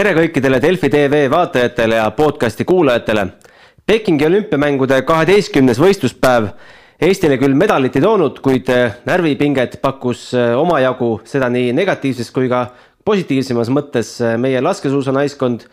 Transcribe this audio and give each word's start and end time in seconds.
tere 0.00 0.14
kõikidele 0.16 0.56
Delfi 0.62 0.88
tv 0.88 1.26
vaatajatele 1.28 1.98
ja 1.98 2.06
podcasti 2.16 2.64
kuulajatele. 2.64 3.26
Pekingi 3.84 4.24
olümpiamängude 4.24 4.96
kaheteistkümnes 5.04 5.76
võistluspäev 5.82 6.46
Eestile 7.04 7.36
küll 7.40 7.52
medalit 7.52 7.98
ei 7.98 8.04
toonud, 8.06 8.38
kuid 8.40 8.70
äh, 8.72 8.94
närvipinget 9.04 9.76
pakkus 9.82 10.30
äh, 10.32 10.54
omajagu, 10.56 11.10
seda 11.28 11.50
nii 11.52 11.74
negatiivses 11.76 12.32
kui 12.32 12.48
ka 12.48 12.62
positiivsemas 13.04 13.68
mõttes 13.76 14.14
äh, 14.24 14.38
meie 14.40 14.62
laskesuusanaiskond 14.64 15.66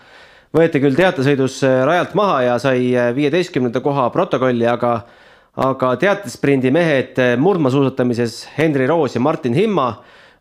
võeti 0.59 0.83
küll 0.83 0.99
teatesõidus 0.99 1.61
rajalt 1.87 2.17
maha 2.19 2.41
ja 2.49 2.59
sai 2.59 2.91
viieteistkümnenda 3.15 3.79
koha 3.85 4.09
protokolli, 4.11 4.67
aga 4.67 4.97
aga 5.55 5.95
teatesprindi 6.03 6.73
mehed 6.75 7.15
murdmaasuusatamises 7.39 8.41
Henri 8.57 8.91
Roos 8.91 9.15
ja 9.15 9.23
Martin 9.23 9.55
Himma 9.55 9.87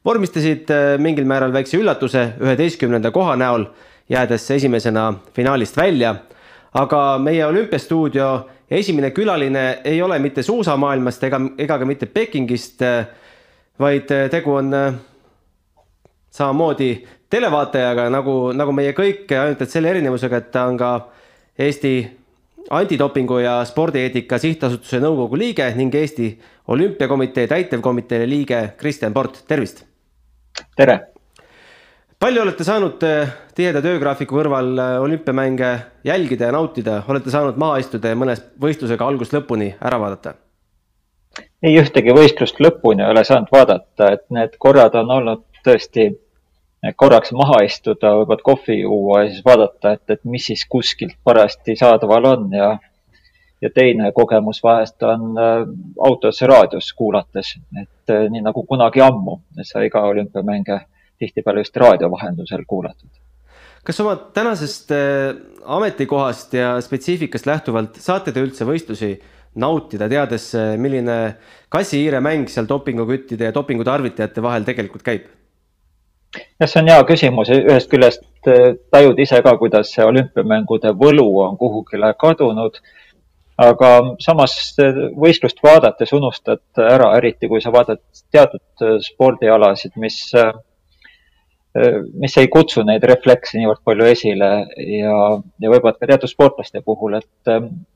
vormistasid 0.06 0.70
mingil 1.02 1.26
määral 1.26 1.52
väikse 1.52 1.80
üllatuse 1.80 2.28
üheteistkümnenda 2.40 3.10
koha 3.10 3.34
näol, 3.36 3.66
jäädes 4.08 4.50
esimesena 4.50 5.14
finaalist 5.34 5.76
välja. 5.76 6.14
aga 6.76 7.18
meie 7.18 7.46
olümpiastuudio 7.46 8.48
esimene 8.70 9.10
külaline 9.10 9.78
ei 9.84 10.02
ole 10.02 10.18
mitte 10.18 10.42
suusamaailmast 10.42 11.24
ega, 11.24 11.40
ega 11.58 11.78
ka 11.78 11.84
mitte 11.84 12.06
Pekingist, 12.06 12.82
vaid 13.78 14.10
tegu 14.30 14.54
on 14.54 14.74
äh, 14.74 14.94
samamoodi 16.30 17.06
televaatajaga 17.30 18.10
nagu, 18.12 18.36
nagu 18.56 18.72
meie 18.72 18.92
kõik, 18.96 19.30
ainult 19.32 19.62
et 19.62 19.72
selle 19.72 19.90
erinevusega, 19.94 20.42
et 20.42 20.52
ta 20.54 20.66
on 20.70 20.78
ka 20.80 20.92
Eesti 21.58 21.94
antidopingu 22.76 23.38
ja 23.40 23.60
spordieetika 23.64 24.38
sihtasutuse 24.38 25.00
nõukogu 25.00 25.38
liige 25.40 25.68
ning 25.78 25.94
Eesti 25.94 26.34
Olümpiakomitee 26.68 27.46
täitevkomitee 27.46 28.26
liige 28.28 28.74
Kristjan 28.76 29.14
Port, 29.14 29.44
tervist. 29.48 29.84
Tere 30.76 30.96
palju 32.20 32.42
olete 32.42 32.64
saanud 32.64 33.02
eh, 33.06 33.34
tiheda 33.56 33.82
töögraafiku 33.84 34.38
kõrval 34.38 34.72
eh, 34.78 34.96
olümpiamänge 35.04 35.70
jälgida 36.08 36.50
ja 36.50 36.56
nautida, 36.56 37.02
olete 37.08 37.32
saanud 37.32 37.58
maha 37.60 37.80
istuda 37.82 38.12
ja 38.12 38.18
mõne 38.18 38.36
võistlusega 38.62 39.06
algusest 39.06 39.36
lõpuni 39.36 39.72
ära 39.80 40.00
vaadata? 40.00 40.36
ei 41.62 41.76
ühtegi 41.80 42.14
võistlust 42.16 42.60
lõpuni 42.62 43.04
ei 43.04 43.12
ole 43.12 43.24
saanud 43.24 43.52
vaadata, 43.52 44.12
et 44.12 44.24
need 44.32 44.56
korrad 44.62 44.94
on 44.96 45.10
olnud 45.18 45.44
tõesti 45.66 46.12
korraks 46.96 47.32
maha 47.36 47.62
istuda, 47.66 48.12
võib-olla 48.20 48.44
kohvi 48.44 48.80
juua 48.80 49.24
ja 49.24 49.30
siis 49.32 49.44
vaadata, 49.44 49.96
et, 49.96 50.04
et 50.10 50.22
mis 50.24 50.46
siis 50.46 50.62
kuskilt 50.70 51.16
parajasti 51.24 51.76
saadaval 51.76 52.28
on 52.32 52.46
ja 52.54 52.70
ja 53.62 53.70
teine 53.74 54.12
kogemus 54.12 54.62
vahest 54.62 55.02
on 55.02 55.38
äh, 55.38 55.62
autos 56.04 56.42
raadios 56.42 56.92
kuulates, 56.92 57.56
et 57.82 58.12
äh, 58.12 58.26
nii 58.30 58.44
nagu 58.44 58.64
kunagi 58.68 59.00
ammu 59.00 59.40
sai 59.62 59.90
ka 59.90 60.02
olümpiamänge 60.10 60.80
tihtipeale 61.18 61.64
just 61.64 61.76
raadio 61.76 62.10
vahendusel 62.10 62.64
kuulatud. 62.66 63.08
kas 63.84 64.00
oma 64.00 64.16
tänasest 64.16 64.90
äh, 64.92 65.36
ametikohast 65.64 66.54
ja 66.54 66.80
spetsiifikast 66.80 67.46
lähtuvalt 67.46 67.96
saate 67.96 68.32
te 68.32 68.44
üldse 68.44 68.68
võistlusi 68.68 69.16
nautida, 69.56 70.08
teades, 70.08 70.50
milline 70.76 71.36
kassi-hiire 71.72 72.20
mäng 72.20 72.50
seal 72.52 72.68
dopinguküttide 72.68 73.48
ja 73.48 73.54
dopingutarvitajate 73.54 74.42
vahel 74.44 74.68
tegelikult 74.68 75.02
käib? 75.02 75.30
jah, 76.60 76.68
see 76.68 76.82
on 76.82 76.90
hea 76.92 77.04
küsimus, 77.08 77.48
ühest 77.48 77.88
küljest 77.88 78.26
tajud 78.92 79.18
ise 79.18 79.40
ka, 79.42 79.56
kuidas 79.58 79.90
see 79.94 80.04
olümpiamängude 80.04 80.92
võlu 81.00 81.26
on 81.44 81.56
kuhugile 81.60 82.12
kadunud. 82.20 82.78
Aga 83.62 83.90
samas 84.20 84.54
võistlust 85.16 85.62
vaadates 85.64 86.12
unustad 86.12 86.82
ära, 86.82 87.12
eriti 87.16 87.48
kui 87.48 87.62
sa 87.64 87.72
vaatad 87.72 88.02
teatud 88.32 88.88
spordialasid, 89.04 89.96
mis 89.96 90.20
mis 92.14 92.36
ei 92.40 92.48
kutsu 92.48 92.82
neid 92.86 93.04
reflekse 93.04 93.58
niivõrd 93.58 93.82
palju 93.84 94.06
esile 94.08 94.48
ja, 94.80 95.16
ja 95.60 95.72
võib-olla 95.72 95.92
ka 95.98 96.08
teatud 96.08 96.30
sportlaste 96.30 96.80
puhul, 96.84 97.18
et, 97.18 97.50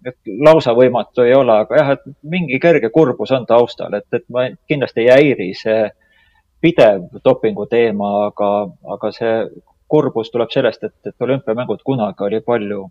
et 0.05 0.33
lausa 0.45 0.75
võimatu 0.77 1.25
ei 1.25 1.33
ole, 1.37 1.55
aga 1.65 1.79
jah, 1.79 1.93
et 1.97 2.05
mingi 2.35 2.61
kerge 2.61 2.91
kurbus 2.93 3.33
on 3.37 3.47
taustal, 3.49 3.95
et, 3.97 4.07
et 4.13 4.27
ma 4.33 4.49
kindlasti 4.69 5.05
ei 5.05 5.11
häiri 5.15 5.49
see 5.57 5.81
pidev 6.61 7.23
dopingu 7.25 7.67
teema, 7.71 8.11
aga, 8.29 8.51
aga 8.97 9.13
see 9.17 9.35
kurbus 9.91 10.31
tuleb 10.31 10.53
sellest, 10.53 10.85
et, 10.85 10.97
et 11.07 11.27
olümpiamängud 11.29 11.81
kunagi 11.87 12.27
oli 12.27 12.43
palju, 12.45 12.85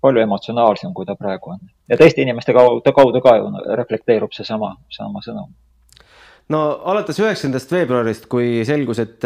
palju 0.00 0.20
emotsionaalsem, 0.22 0.92
kui 0.94 1.06
ta 1.06 1.16
praegu 1.16 1.54
on. 1.54 1.62
ja 1.88 1.96
teiste 1.96 2.22
inimeste 2.22 2.52
kaudu, 2.52 2.82
kaudu 2.92 3.20
ka 3.20 3.36
ju 3.36 3.52
reflekteerub 3.76 4.32
seesama, 4.32 4.76
sama 4.90 5.22
sõnum. 5.24 5.50
no 6.48 6.62
alates 6.84 7.18
üheksandast 7.20 7.72
veebruarist, 7.72 8.26
kui 8.30 8.64
selgus, 8.64 8.98
et 8.98 9.24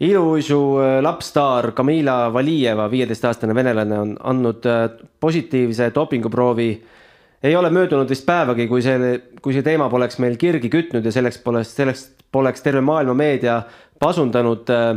iluuisu 0.00 0.78
äh, 0.78 1.02
lapsstaar 1.02 1.72
Kamila 1.72 2.32
Valijeva, 2.32 2.90
viieteistaastane 2.90 3.54
venelane, 3.54 3.98
on 3.98 4.16
andnud 4.20 4.66
äh, 4.66 4.90
positiivse 5.20 5.90
dopinguproovi. 5.94 6.84
ei 7.42 7.56
ole 7.56 7.70
möödunud 7.70 8.08
vist 8.08 8.26
päevagi, 8.26 8.66
kui 8.66 8.82
see, 8.82 9.18
kui 9.42 9.52
see 9.54 9.62
teema 9.62 9.88
poleks 9.92 10.18
meil 10.18 10.36
kirgi 10.40 10.70
kütnud 10.72 11.04
ja 11.04 11.12
selleks 11.12 11.38
poleks, 11.44 11.74
selleks 11.76 12.06
poleks 12.32 12.64
terve 12.64 12.80
maailma 12.80 13.14
meedia 13.14 13.60
pasundanud. 14.00 14.70
Äh, 14.70 14.96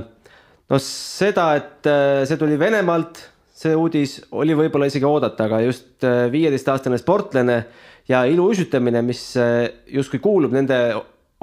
no 0.70 0.80
seda, 0.84 1.52
et 1.56 1.90
see 2.28 2.38
tuli 2.38 2.60
Venemaalt, 2.60 3.22
see 3.60 3.76
uudis 3.76 4.18
oli 4.40 4.56
võib-olla 4.56 4.88
isegi 4.88 5.08
oodata, 5.08 5.50
aga 5.50 5.60
just 5.66 6.06
viieteistaastane 6.32 6.98
sportlane 7.02 7.58
ja 8.08 8.24
iluuisutamine, 8.30 9.02
mis 9.04 9.24
justkui 9.92 10.22
kuulub 10.24 10.56
nende 10.56 10.78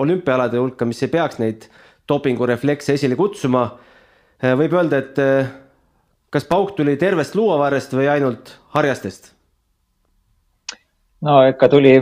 olümpiaalade 0.00 0.59
hulka, 0.60 0.88
mis 0.88 1.03
ei 1.05 1.12
peaks 1.12 1.41
neid 1.41 1.66
dopingureflekse 2.09 2.97
esile 2.97 3.16
kutsuma. 3.19 3.66
Äh, 4.43 4.55
võib 4.59 4.76
öelda, 4.76 5.00
et 5.03 5.21
äh, 5.22 5.49
kas 6.32 6.47
pauk 6.49 6.75
tuli 6.76 6.97
tervest 7.00 7.37
luuavarrest 7.38 7.97
või 7.97 8.10
ainult 8.12 8.56
harjastest? 8.76 9.32
no 11.26 11.41
ikka 11.49 11.71
tuli 11.72 11.94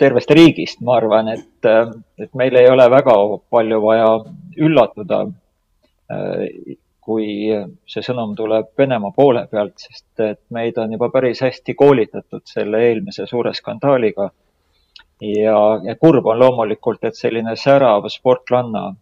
tervest 0.00 0.30
riigist, 0.32 0.78
ma 0.86 0.94
arvan, 1.00 1.32
et, 1.34 1.66
äh, 1.68 1.90
et 2.22 2.30
meil 2.38 2.54
ei 2.56 2.70
ole 2.70 2.86
väga 2.92 3.16
palju 3.52 3.80
vaja 3.82 4.12
üllatuda, 4.60 5.24
kui 7.00 7.48
see 7.88 8.04
sõnum 8.04 8.34
tuleb 8.36 8.70
Venemaa 8.78 9.12
poole 9.16 9.46
pealt, 9.50 9.78
sest 9.80 10.22
et 10.24 10.40
meid 10.54 10.78
on 10.78 10.92
juba 10.92 11.08
päris 11.10 11.40
hästi 11.44 11.74
koolitatud 11.74 12.44
selle 12.44 12.82
eelmise 12.88 13.26
suure 13.26 13.54
skandaaliga. 13.56 14.30
ja, 15.20 15.58
ja 15.84 15.96
kurb 15.96 16.26
on 16.26 16.38
loomulikult, 16.38 17.04
et 17.04 17.16
selline 17.16 17.56
särav 17.56 18.08
sportlanna 18.08 18.94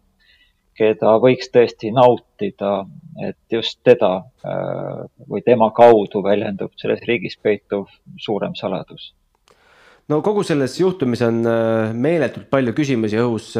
keda 0.79 1.17
võiks 1.19 1.51
tõesti 1.51 1.91
nautida, 1.91 2.85
et 3.27 3.39
just 3.51 3.81
teda 3.83 4.11
äh, 4.47 5.05
või 5.27 5.43
tema 5.43 5.71
kaudu 5.75 6.23
väljendub 6.23 6.71
selles 6.79 7.03
riigis 7.07 7.35
peituv 7.41 7.87
suurem 8.17 8.55
saladus 8.55 9.13
no 10.09 10.21
kogu 10.25 10.43
selles 10.47 10.77
juhtumis 10.79 11.21
on 11.25 11.41
äh, 11.47 11.93
meeletult 11.93 12.49
palju 12.49 12.73
küsimusi 12.77 13.19
õhus. 13.21 13.51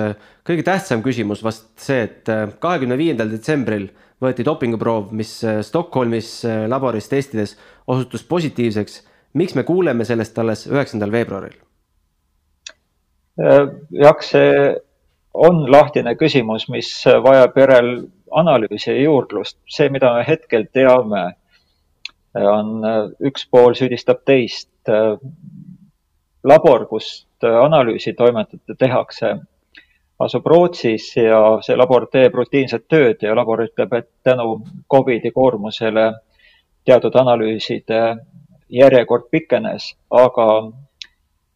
kõige 0.48 0.66
tähtsam 0.66 1.04
küsimus 1.06 1.44
vast 1.46 1.72
see, 1.82 2.06
et 2.08 2.32
äh, 2.32 2.48
kahekümne 2.60 2.98
viiendal 3.00 3.32
detsembril 3.32 3.90
võeti 4.22 4.44
dopinguproov, 4.46 5.14
mis 5.16 5.32
Stockholmis 5.68 6.44
laboris 6.68 7.08
testides 7.10 7.56
osutus 7.88 8.24
positiivseks. 8.24 9.04
miks 9.34 9.56
me 9.56 9.64
kuuleme 9.64 10.06
sellest 10.06 10.40
alles 10.40 10.68
üheksandal 10.68 11.12
veebruaril? 11.12 11.56
jah, 13.92 14.22
see 14.22 14.76
on 15.34 15.72
lahtine 15.72 16.16
küsimus, 16.20 16.68
mis 16.70 16.90
vajab 17.06 17.58
järel 17.58 17.92
analüüsi 18.32 18.92
ja 18.92 19.02
juurdlust. 19.02 19.58
see, 19.70 19.90
mida 19.90 20.14
me 20.14 20.26
hetkel 20.28 20.68
teame, 20.74 21.24
on 22.36 22.84
üks 23.26 23.48
pool 23.52 23.74
süüdistab 23.74 24.26
teist. 24.26 24.70
labor, 26.44 26.86
kust 26.88 27.44
analüüsi 27.44 28.14
toimetada 28.16 28.76
tehakse, 28.80 29.36
asub 30.20 30.48
Rootsis 30.48 31.16
ja 31.18 31.40
see 31.64 31.78
labor 31.80 32.08
teeb 32.12 32.36
rutiinset 32.36 32.88
tööd 32.92 33.24
ja 33.24 33.36
labor 33.36 33.64
ütleb, 33.64 33.94
et 33.96 34.10
tänu 34.24 34.60
Covidi 34.92 35.32
koormusele 35.32 36.12
teatud 36.86 37.16
analüüside 37.16 38.02
järjekord 38.70 39.30
pikenes, 39.32 39.94
aga 40.12 40.48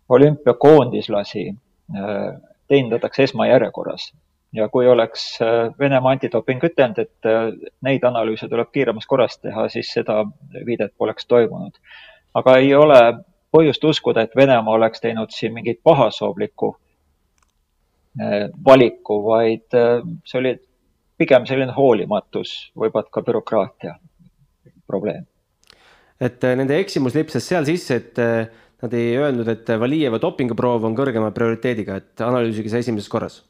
olümpiakoondislasi 0.09 1.49
teenindatakse 2.67 3.23
esmajärjekorras. 3.23 4.13
ja 4.53 4.67
kui 4.69 4.87
oleks 4.87 5.41
äh, 5.41 5.73
Venemaa 5.79 6.11
antidoping 6.11 6.63
ütelnud, 6.63 6.99
et 6.99 7.25
äh, 7.25 7.47
neid 7.81 8.03
analüüse 8.05 8.45
tuleb 8.49 8.69
kiiremas 8.71 9.07
korras 9.09 9.39
teha, 9.41 9.65
siis 9.69 9.89
seda 9.93 10.19
viidet 10.65 10.93
poleks 10.97 11.25
toimunud. 11.27 11.73
aga 12.33 12.57
ei 12.57 12.75
ole 12.75 12.99
põhjust 13.51 13.83
uskuda, 13.83 14.21
et 14.21 14.35
Venemaa 14.35 14.73
oleks 14.73 15.01
teinud 15.01 15.33
siin 15.33 15.53
mingit 15.53 15.79
pahasoovlikku 15.83 16.75
äh, 16.75 16.82
valiku, 18.65 19.15
vaid 19.25 19.73
see 19.73 20.37
oli 20.37 20.51
pigem 21.17 21.47
selline 21.49 21.73
hoolimatus, 21.73 22.51
võib-olla 22.77 23.09
ka 23.09 23.23
bürokraatia 23.25 23.95
probleem. 24.87 25.25
et 26.21 26.45
nende 26.55 26.77
eksimus 26.77 27.15
lipsas 27.17 27.47
seal 27.47 27.65
sisse, 27.65 27.95
et 27.95 28.21
Nad 28.83 28.93
ei 28.99 29.13
öelnud, 29.15 29.47
et 29.47 29.69
Valijeva 29.79 30.19
dopinguproov 30.19 30.83
on 30.89 30.95
kõrgema 30.97 31.29
prioriteediga, 31.31 32.01
et 32.01 32.23
analüüsige 32.25 32.71
see 32.71 32.83
esimeses 32.83 33.07
korras. 33.09 33.43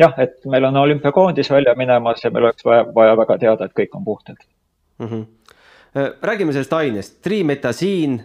jah, 0.00 0.12
et 0.20 0.44
meil 0.48 0.64
on 0.64 0.76
olümpiakoondis 0.76 1.50
välja 1.52 1.74
minemas 1.76 2.20
ja 2.24 2.30
meil 2.32 2.48
oleks 2.48 2.64
vaja, 2.64 2.84
vaja 2.94 3.16
väga 3.16 3.36
teada, 3.38 3.64
et 3.64 3.74
kõik 3.76 3.96
on 3.96 4.04
puhtad 4.04 4.36
mm. 4.98 5.06
-hmm. 5.06 5.24
räägime 6.22 6.52
sellest 6.52 6.72
ainest, 6.72 7.22
trimetasiin, 7.22 8.20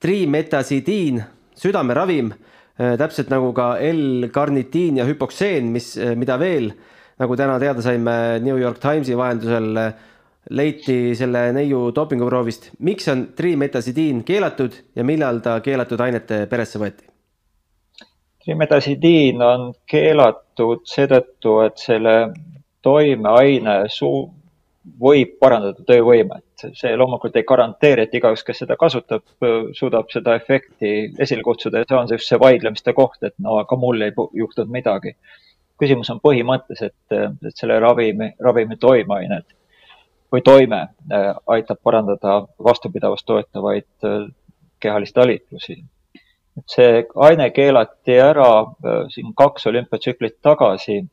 trimetasidiin, 0.00 1.22
südameravim, 1.54 2.32
äh, 2.32 2.55
täpselt 2.76 3.30
nagu 3.32 3.52
ka 3.56 3.74
L-karnitiin 3.80 5.00
ja 5.00 5.06
hüpokseen, 5.08 5.72
mis, 5.72 5.94
äh, 5.98 6.14
mida 6.18 6.38
veel, 6.40 6.70
nagu 7.20 7.36
täna 7.36 7.56
teada 7.62 7.82
saime 7.84 8.38
New 8.44 8.58
York 8.60 8.78
Timesi 8.82 9.16
vahendusel, 9.16 9.72
leiti 10.50 11.16
selle 11.18 11.48
neiu 11.56 11.88
dopinguproovist. 11.94 12.70
miks 12.78 13.08
on 13.08 13.28
trimetasidiin 13.36 14.22
keelatud 14.24 14.76
ja 14.94 15.04
millal 15.04 15.40
ta 15.42 15.58
keelatud 15.60 16.00
ainete 16.00 16.46
peresse 16.46 16.78
võeti? 16.78 17.08
trimetasidiin 18.46 19.42
on 19.42 19.72
keelatud 19.90 20.84
seetõttu, 20.86 21.58
et 21.66 21.82
selle 21.82 22.14
toimeaine 22.82 23.88
suu-, 23.90 24.30
võib 25.00 25.36
parandada 25.40 25.82
töövõimet. 25.86 26.44
see 26.74 26.94
loomulikult 26.96 27.36
ei 27.36 27.44
garanteeri, 27.48 28.06
et 28.06 28.14
igaüks, 28.14 28.44
kes 28.46 28.62
seda 28.62 28.76
kasutab, 28.80 29.24
suudab 29.76 30.10
seda 30.12 30.36
efekti 30.38 30.92
esile 31.18 31.42
kutsuda 31.42 31.82
ja 31.82 31.88
see 31.88 31.98
on 31.98 32.08
just 32.10 32.28
see 32.28 32.38
vaidlemiste 32.40 32.92
koht, 32.92 33.22
et 33.22 33.34
no 33.38 33.58
aga 33.62 33.76
mul 33.76 34.02
ei 34.02 34.14
juhtunud 34.14 34.72
midagi. 34.72 35.16
küsimus 35.78 36.10
on 36.10 36.20
põhimõttes, 36.24 36.80
et, 36.82 37.12
et 37.12 37.56
selle 37.56 37.80
ravimi, 37.80 38.30
ravimi 38.40 38.76
toimeained 38.80 39.44
või 40.32 40.42
toime 40.42 40.80
äh, 41.12 41.34
aitab 41.46 41.82
parandada 41.82 42.46
vastupidavust 42.64 43.26
toetavaid 43.26 44.08
äh, 44.08 44.24
kehalisi 44.80 45.12
talitlusi 45.12 45.76
see 46.64 47.04
aine 47.28 47.50
keelati 47.50 48.16
ära 48.20 48.48
äh, 48.62 49.04
siin 49.12 49.34
kaks 49.36 49.66
olümpiatsüklit 49.66 50.40
tagasi. 50.42 51.04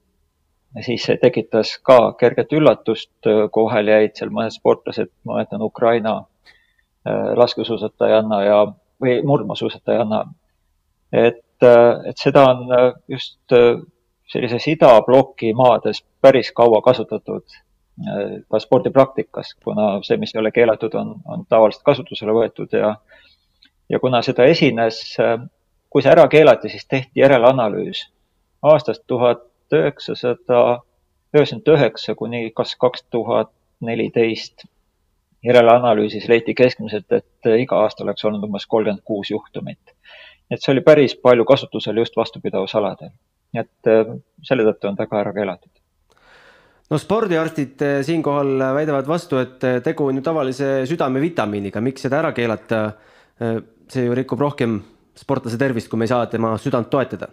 Siis 0.82 1.06
see 1.06 1.18
tekitas 1.22 1.78
ka 1.86 2.14
kerget 2.20 2.54
üllatust, 2.54 3.16
äh, 3.28 3.46
vahel 3.56 3.92
jäid 3.92 4.16
seal 4.18 4.32
mõned 4.34 4.56
sportlased, 4.56 5.12
ma 5.26 5.38
mäletan 5.38 5.62
Ukraina 5.62 6.16
äh, 6.18 7.34
laskesuusatajanna 7.38 8.44
ja, 8.44 8.62
või 9.02 9.20
murdmaasuusatajanna. 9.28 10.24
et, 11.12 11.66
et 12.10 12.18
seda 12.18 12.44
on 12.50 12.66
just 13.08 13.54
sellises 14.28 14.66
idabloki 14.68 15.54
maades 15.54 16.02
päris 16.22 16.50
kaua 16.52 16.82
kasutatud 16.82 17.44
ka 18.50 18.60
spordipraktikas, 18.60 19.54
kuna 19.64 20.00
see, 20.02 20.18
mis 20.18 20.34
ei 20.34 20.40
ole 20.42 20.52
keelatud, 20.52 20.96
on, 20.98 21.14
on 21.30 21.46
tavaliselt 21.46 21.84
kasutusele 21.86 22.34
võetud 22.34 22.74
ja 22.74 22.96
ja 23.90 24.00
kuna 24.00 24.24
seda 24.26 24.48
esines, 24.50 25.04
kui 25.90 26.02
see 26.02 26.12
ära 26.12 26.26
keelati, 26.28 26.72
siis 26.74 26.88
tehti 26.90 27.22
järelanalüüs 27.22 28.08
aastast 28.64 29.04
tuhat 29.08 29.44
üheksasada 29.72 30.82
üheksakümmend 31.34 31.72
üheksa 31.78 32.16
kuni 32.16 32.52
kas 32.56 32.76
kaks 32.76 33.04
tuhat 33.10 33.52
neliteist. 33.82 34.66
järelanalüüsis 35.44 36.30
leiti 36.32 36.54
keskmiselt, 36.56 37.12
et 37.12 37.48
iga 37.60 37.82
aasta 37.84 38.06
oleks 38.06 38.24
olnud 38.24 38.46
umbes 38.48 38.64
kolmkümmend 38.66 39.04
kuus 39.04 39.32
juhtumit. 39.32 39.96
et 40.52 40.62
see 40.62 40.72
oli 40.72 40.82
päris 40.82 41.16
palju 41.16 41.46
kasutusel 41.46 41.98
just 41.98 42.18
vastupidavusaladel. 42.18 43.10
nii 43.54 43.62
et 43.62 43.90
äh, 43.92 44.14
selle 44.44 44.64
tõttu 44.64 44.88
on 44.88 44.96
ta 44.96 45.08
ka 45.08 45.20
ära 45.20 45.34
keelatud 45.34 45.72
no 46.90 46.98
spordiarstid 46.98 47.82
äh, 47.82 48.00
siinkohal 48.06 48.66
väidavad 48.78 49.08
vastu, 49.08 49.38
et 49.38 49.64
äh, 49.64 49.82
tegu 49.84 50.08
on 50.08 50.16
ju 50.16 50.22
tavalise 50.22 50.72
südamevitamiiniga, 50.90 51.82
miks 51.82 52.08
seda 52.08 52.22
ära 52.22 52.32
keelata 52.32 52.86
see 53.90 54.04
ju 54.06 54.14
rikub 54.16 54.40
rohkem 54.40 54.78
sportlase 55.18 55.58
tervist, 55.58 55.90
kui 55.90 56.00
me 56.00 56.06
ei 56.06 56.12
saa 56.12 56.28
tema 56.32 56.54
südant 56.62 56.90
toetada. 56.90 57.28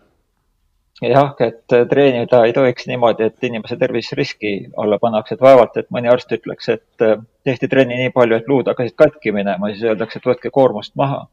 Jah, 1.09 1.35
et 1.41 1.77
treenida 1.89 2.43
ei 2.45 2.53
tohiks 2.53 2.87
niimoodi, 2.91 3.31
et 3.31 3.45
inimese 3.49 3.77
tervis 3.81 4.13
riski 4.19 4.55
alla 4.77 4.99
pannakse, 5.01 5.37
et 5.37 5.45
vaevalt, 5.45 5.77
et 5.81 5.89
mõni 5.95 6.11
arst 6.13 6.33
ütleks, 6.37 6.69
et 6.75 7.05
äh, 7.07 7.17
tehti 7.45 7.69
trenni 7.73 7.97
nii 8.03 8.13
palju, 8.17 8.37
et 8.37 8.51
luud 8.51 8.69
hakkasid 8.69 8.97
katki 8.99 9.33
minema, 9.33 9.73
siis 9.73 9.87
öeldakse, 9.89 10.21
et 10.21 10.29
võtke 10.33 10.53
koormust 10.53 10.97
maha. 11.01 11.27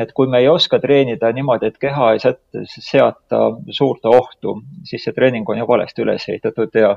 et 0.00 0.12
kui 0.16 0.30
me 0.32 0.38
ei 0.40 0.46
oska 0.48 0.78
treenida 0.80 1.28
niimoodi, 1.36 1.66
et 1.66 1.76
keha 1.78 2.12
ei 2.14 2.20
seata 2.64 3.40
suurt 3.70 4.06
ohtu, 4.08 4.54
siis 4.88 5.02
see 5.04 5.12
treening 5.12 5.48
on 5.48 5.58
ju 5.58 5.66
valesti 5.68 6.02
üles 6.02 6.24
ehitatud 6.28 6.78
ja 6.78 6.94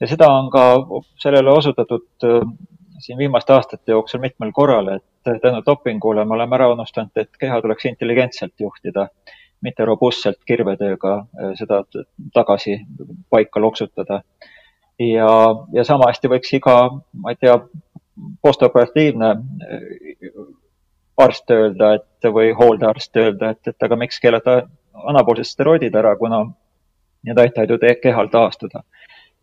ja 0.00 0.06
seda 0.08 0.30
on 0.32 0.48
ka 0.50 0.62
sellele 1.20 1.52
osutatud 1.52 2.24
äh, 2.24 2.46
siin 3.00 3.18
viimaste 3.18 3.52
aastate 3.52 3.92
jooksul 3.92 4.20
mitmel 4.20 4.52
korral, 4.52 4.88
et 4.96 5.42
tänu 5.42 5.62
dopingule 5.66 6.24
me 6.24 6.34
oleme 6.34 6.56
ära 6.56 6.70
unustanud, 6.72 7.12
et 7.16 7.30
keha 7.40 7.60
tuleks 7.60 7.84
intelligentselt 7.92 8.54
juhtida, 8.60 9.08
mitte 9.62 9.84
robustselt 9.84 10.40
kirvetööga 10.46 11.16
äh, 11.18 11.52
seda 11.58 11.82
tagasi 12.34 12.78
paika 13.30 13.60
loksutada. 13.60 14.22
ja, 14.98 15.30
ja 15.72 15.84
sama 15.84 16.10
hästi 16.10 16.28
võiks 16.28 16.52
iga, 16.56 16.76
ma 17.12 17.32
ei 17.32 17.40
tea, 17.40 17.58
postoperatiivne 18.42 19.30
äh, 19.30 20.42
arst 21.20 21.50
öelda, 21.50 21.94
et 21.94 22.32
või 22.32 22.52
hooldearst 22.56 23.16
öelda, 23.16 23.50
et, 23.50 23.66
et 23.68 23.82
aga 23.82 23.96
miks 23.96 24.20
keelata 24.20 24.62
anaboolsed 25.10 25.48
steroidid 25.48 25.94
ära, 25.96 26.14
kuna 26.16 26.44
need 27.26 27.38
aitavad 27.38 27.70
ju 27.70 27.94
kehal 28.02 28.28
taastuda. 28.32 28.82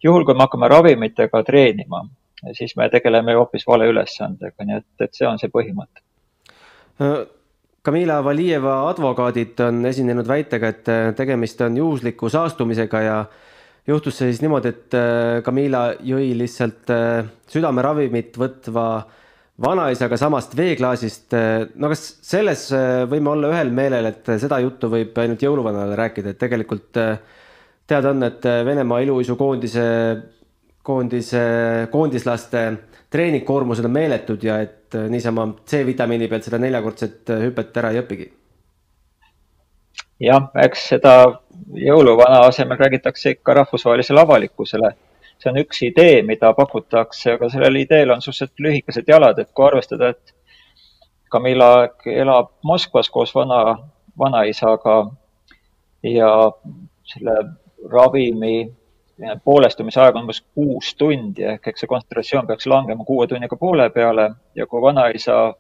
juhul, 0.04 0.26
kui 0.26 0.34
me 0.34 0.46
hakkame 0.46 0.68
ravimitega 0.70 1.44
treenima, 1.44 2.04
siis 2.54 2.76
me 2.78 2.90
tegeleme 2.90 3.32
ju 3.32 3.42
hoopis 3.42 3.66
vale 3.68 3.88
ülesandega, 3.90 4.66
nii 4.66 4.78
et, 4.78 4.88
et 5.02 5.14
see 5.14 5.28
on 5.28 5.40
see 5.42 5.50
põhimõte. 5.54 6.02
Kamila 7.88 8.18
Valijeva 8.20 8.82
advokaadid 8.90 9.62
on 9.64 9.86
esinenud 9.88 10.28
väitega, 10.28 10.72
et 10.74 10.90
tegemist 11.16 11.62
on 11.64 11.78
juhusliku 11.80 12.28
saastumisega 12.28 13.02
ja 13.06 13.20
juhtus 13.88 14.18
see 14.20 14.34
siis 14.34 14.42
niimoodi, 14.44 14.74
et 14.74 14.98
Kamila 15.46 15.86
jõi 16.04 16.34
lihtsalt 16.36 16.92
südameravimit 17.48 18.36
võtva 18.36 18.88
vanaisaga 19.64 20.20
samast 20.20 20.58
veeklaasist. 20.60 21.32
no 21.80 21.90
kas 21.94 22.04
selles 22.28 22.68
võime 23.08 23.32
olla 23.32 23.54
ühel 23.56 23.72
meelel, 23.72 24.12
et 24.12 24.34
seda 24.36 24.60
juttu 24.60 24.92
võib 24.92 25.16
ainult 25.24 25.48
jõuluvanale 25.48 25.96
rääkida, 25.96 26.36
et 26.36 26.42
tegelikult 26.44 26.92
teada 27.88 28.12
on, 28.12 28.28
et 28.28 28.44
Venemaa 28.68 29.00
iluuisukoondise 29.08 29.88
koondise, 30.88 31.42
koondislaste 31.92 32.64
treeningkoormused 33.10 33.86
on 33.86 33.92
meeletud 33.92 34.44
ja 34.44 34.60
et 34.62 34.96
äh, 34.96 35.10
niisama 35.10 35.48
C-vitamiini 35.66 36.28
pealt 36.28 36.48
seda 36.48 36.60
neljakordset 36.60 37.30
äh, 37.30 37.44
hüpet 37.48 37.78
ära 37.80 37.92
ei 37.94 38.02
õpigi. 38.02 38.30
jah, 40.20 40.48
eks 40.64 40.88
seda 40.94 41.14
jõuluvana 41.88 42.42
asemel 42.48 42.80
räägitakse 42.80 43.36
ikka 43.38 43.54
rahvusvahelisele 43.62 44.22
avalikkusele. 44.22 44.92
see 45.38 45.52
on 45.52 45.60
üks 45.62 45.84
idee, 45.86 46.22
mida 46.26 46.50
pakutakse, 46.58 47.36
aga 47.38 47.50
sellel 47.54 47.76
ideel 47.78 48.12
on 48.12 48.22
suhteliselt 48.22 48.60
lühikesed 48.66 49.08
jalad, 49.08 49.40
et 49.40 49.52
kui 49.54 49.66
arvestada, 49.68 50.10
et 50.10 50.34
Camilla 51.32 51.90
elab 52.06 52.50
Moskvas 52.64 53.10
koos 53.10 53.36
vana, 53.36 53.78
vanaisaga 54.18 54.96
ja 56.04 56.32
selle 57.06 57.36
ravimi 57.92 58.72
poolestumise 59.44 60.02
aeg 60.02 60.16
on 60.16 60.26
umbes 60.28 60.42
kuus 60.54 60.94
tundi 60.98 61.46
ehk 61.54 61.68
eks 61.72 61.84
see 61.84 61.90
kontsentratsioon 61.90 62.48
peaks 62.48 62.68
langema 62.70 63.06
kuue 63.06 63.28
tunniga 63.28 63.58
poole 63.58 63.90
peale. 63.90 64.30
Ja 64.56 64.68
kui 64.68 64.82
vanaisa 64.82 65.54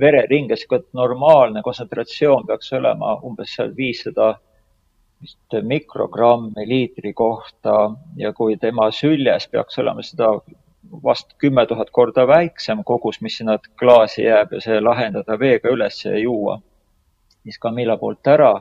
vereringes 0.00 0.66
normaalne 0.92 1.62
kontsentratsioon 1.62 2.46
peaks 2.46 2.72
olema 2.72 3.16
umbes 3.26 3.54
seal 3.56 3.74
viissada 3.76 4.34
vist 5.22 5.54
mikrogrammi 5.62 6.66
liitri 6.66 7.12
kohta 7.12 7.90
ja 8.16 8.32
kui 8.32 8.56
tema 8.56 8.90
süljes 8.90 9.48
peaks 9.48 9.78
olema 9.78 10.02
seda 10.02 10.32
vast 11.04 11.34
kümme 11.38 11.66
tuhat 11.66 11.90
korda 11.90 12.26
väiksem 12.26 12.82
kogus, 12.84 13.20
mis 13.20 13.36
sinna 13.36 13.58
klaasi 13.78 14.24
jääb 14.24 14.52
ja 14.52 14.60
see 14.60 14.80
lahendada 14.80 15.38
veega 15.38 15.70
üles 15.70 16.04
ja 16.04 16.18
juua, 16.18 16.58
siis 17.42 17.58
Camilla 17.62 17.96
poolt 17.96 18.26
ära 18.26 18.52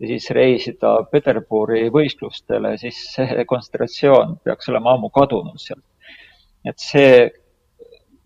ja 0.00 0.06
siis 0.06 0.30
reisida 0.30 0.94
Peterburi 1.10 1.88
võistlustele, 1.94 2.76
siis 2.78 3.00
see 3.14 3.44
kontsentratsioon 3.50 4.38
peaks 4.44 4.70
olema 4.72 4.94
ammu 4.94 5.10
kadunud 5.14 5.58
sealt. 5.62 5.84
et 6.66 6.78
see 6.82 7.28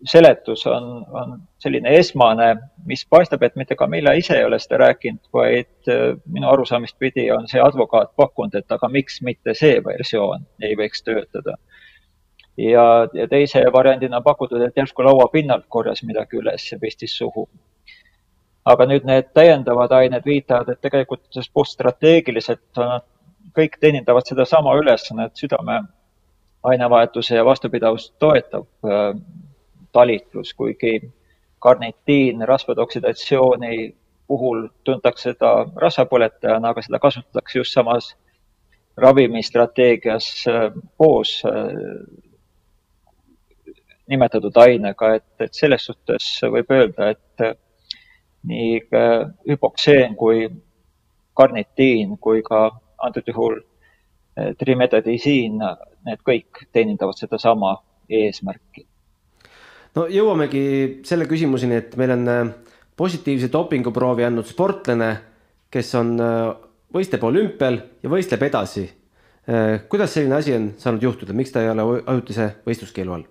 seletus 0.05 0.65
on, 0.67 1.05
on 1.15 1.35
selline 1.63 1.93
esmane, 1.97 2.49
mis 2.85 3.05
paistab, 3.09 3.43
et 3.43 3.55
mitte 3.55 3.75
Camilla 3.79 4.13
ise 4.19 4.35
ei 4.37 4.45
ole 4.45 4.59
seda 4.59 4.81
rääkinud, 4.83 5.21
vaid 5.33 5.91
äh, 5.91 6.17
minu 6.25 6.49
arusaamist 6.51 6.97
pidi 6.99 7.29
on 7.31 7.47
see 7.47 7.61
advokaat 7.63 8.11
pakkunud, 8.19 8.57
et 8.59 8.75
aga 8.75 8.89
miks 8.91 9.21
mitte 9.23 9.55
see 9.57 9.77
versioon 9.85 10.43
ei 10.61 10.75
võiks 10.79 11.05
töötada. 11.07 11.55
ja, 12.57 13.07
ja 13.13 13.27
teise 13.27 13.63
variandina 13.73 14.21
pakutud, 14.21 14.61
et 14.61 14.77
järsku 14.77 15.05
lauapinnalt 15.07 15.65
korjas 15.69 16.03
midagi 16.03 16.37
üles 16.37 16.71
ja 16.71 16.79
pistis 16.79 17.15
suhu 17.17 17.47
aga 18.65 18.85
nüüd 18.87 19.07
need 19.07 19.31
täiendavad 19.35 19.91
ained 19.91 20.25
viitavad, 20.25 20.69
et 20.69 20.81
tegelikult 20.81 21.25
puhtstrateegiliselt 21.53 22.81
kõik 23.53 23.75
teenindavad 23.79 24.27
sedasama 24.27 24.75
ülesannet, 24.79 25.35
südame 25.37 25.81
ainevahetuse 26.63 27.35
ja 27.35 27.45
vastupidavust 27.45 28.13
toetav 28.19 28.63
äh, 28.87 29.09
talitlus, 29.91 30.53
kuigi 30.53 30.99
karnitiin 31.59 32.47
rasvade 32.47 32.81
oksidatsiooni 32.81 33.95
puhul 34.27 34.67
tuntakse 34.83 35.31
seda 35.31 35.51
rasvapõletajana, 35.75 36.71
aga 36.73 36.81
seda 36.81 36.99
kasutatakse 36.99 37.59
just 37.59 37.75
samas 37.75 38.13
ravimistrateegias 38.97 40.27
koos 40.97 41.41
nimetatud 44.07 44.57
ainega, 44.59 45.13
et, 45.19 45.29
et 45.39 45.53
selles 45.55 45.85
suhtes 45.89 46.27
võib 46.55 46.71
öelda, 46.75 47.13
et 47.15 47.45
nii 48.47 48.79
hüpokseen 49.49 50.15
kui 50.19 50.47
karnitiin 51.33 52.17
kui 52.21 52.41
ka 52.43 52.65
antud 53.03 53.27
juhul 53.27 53.59
trimetadisiin, 54.57 55.61
need 56.05 56.21
kõik 56.25 56.65
teenindavad 56.73 57.17
sedasama 57.17 57.75
eesmärki. 58.09 58.85
no 59.95 60.07
jõuamegi 60.09 60.63
selle 61.05 61.27
küsimuseni, 61.29 61.77
et 61.77 61.95
meil 61.97 62.15
on 62.15 62.27
äh, 62.27 62.47
positiivse 62.97 63.49
dopinguproovi 63.53 64.25
andnud 64.25 64.47
sportlane, 64.49 65.11
kes 65.73 65.93
on, 65.99 66.15
äh, 66.21 66.49
võistleb 66.93 67.23
olümpial 67.23 67.79
ja 68.03 68.09
võistleb 68.09 68.43
edasi. 68.49 68.87
Äh, 69.49 69.83
kuidas 69.89 70.13
selline 70.15 70.39
asi 70.39 70.55
on 70.57 70.71
saanud 70.77 71.03
juhtuda, 71.03 71.35
miks 71.37 71.53
ta 71.53 71.61
ei 71.63 71.69
ole 71.69 72.01
ajutise 72.05 72.55
võistluskeelu 72.65 73.17
all? 73.17 73.29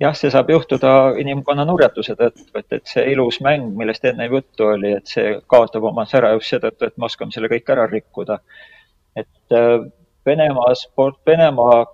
Jah, 0.00 0.14
see 0.14 0.30
saab 0.30 0.50
juhtuda 0.50 0.92
inimkonna 1.20 1.64
nurjatuse 1.68 2.16
tõttu, 2.18 2.48
et, 2.58 2.66
et 2.72 2.86
see 2.86 3.04
ilus 3.12 3.40
mäng, 3.44 3.72
millest 3.76 4.04
enne 4.04 4.26
juttu 4.26 4.72
oli, 4.72 4.96
et 4.98 5.06
see 5.06 5.36
kaotab 5.46 5.84
oma 5.92 6.06
sära 6.08 6.32
just 6.36 6.50
seetõttu, 6.54 6.88
et 6.88 6.96
me 6.98 7.06
oskame 7.10 7.34
selle 7.34 7.50
kõik 7.52 7.70
ära 7.74 7.86
rikkuda. 7.90 8.38
et 9.16 9.58
Venemaa 10.26 10.74
sport, 10.74 11.18
Venemaa 11.26 11.84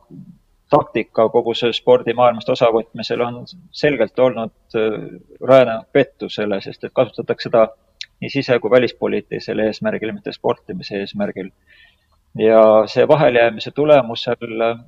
taktika 0.70 1.28
kogu 1.32 1.54
see 1.56 1.72
spordimaailmast 1.72 2.50
osavõtmisel 2.52 3.22
on 3.24 3.42
selgelt 3.72 4.18
olnud 4.20 4.76
äh, 4.76 4.96
rajanenud 5.40 5.88
pettusele, 5.92 6.60
sest 6.64 6.84
et 6.84 6.94
kasutatakse 6.94 7.48
seda 7.48 7.68
nii 8.20 8.30
sise- 8.32 8.58
kui 8.60 8.70
välispoliitilisel 8.70 9.64
eesmärgil, 9.64 10.12
mitte 10.12 10.34
sportimise 10.36 11.00
eesmärgil. 11.00 11.50
ja 12.38 12.62
see 12.86 13.08
vahelejäämise 13.08 13.70
tulemusel 13.70 14.60
äh, 14.60 14.78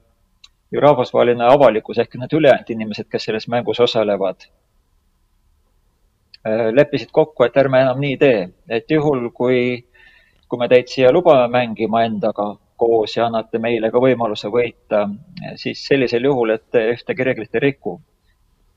ju 0.72 0.80
rahvusvaheline 0.80 1.44
avalikkus 1.44 1.98
ehk 1.98 2.14
need 2.20 2.32
ülejäänud 2.38 2.70
inimesed, 2.70 3.08
kes 3.10 3.24
selles 3.24 3.48
mängus 3.48 3.80
osalevad, 3.80 4.46
äh, 6.46 6.70
leppisid 6.72 7.10
kokku, 7.12 7.44
et 7.44 7.56
ärme 7.56 7.82
enam 7.82 8.00
nii 8.00 8.16
tee, 8.16 8.48
et 8.68 8.90
juhul, 8.90 9.30
kui, 9.34 9.60
kui 10.48 10.58
me 10.58 10.68
teid 10.68 10.90
siia 10.92 11.12
lubame 11.12 11.48
mängima 11.52 12.04
endaga 12.06 12.52
koos 12.80 13.16
ja 13.16 13.26
annate 13.26 13.58
meile 13.60 13.90
ka 13.92 14.00
võimaluse 14.00 14.48
võita, 14.52 15.04
siis 15.60 15.82
sellisel 15.86 16.24
juhul, 16.30 16.54
et 16.54 16.64
te 16.72 16.86
ühtegi 16.94 17.26
reeglit 17.26 17.58
ei 17.58 17.66
riku. 17.66 18.00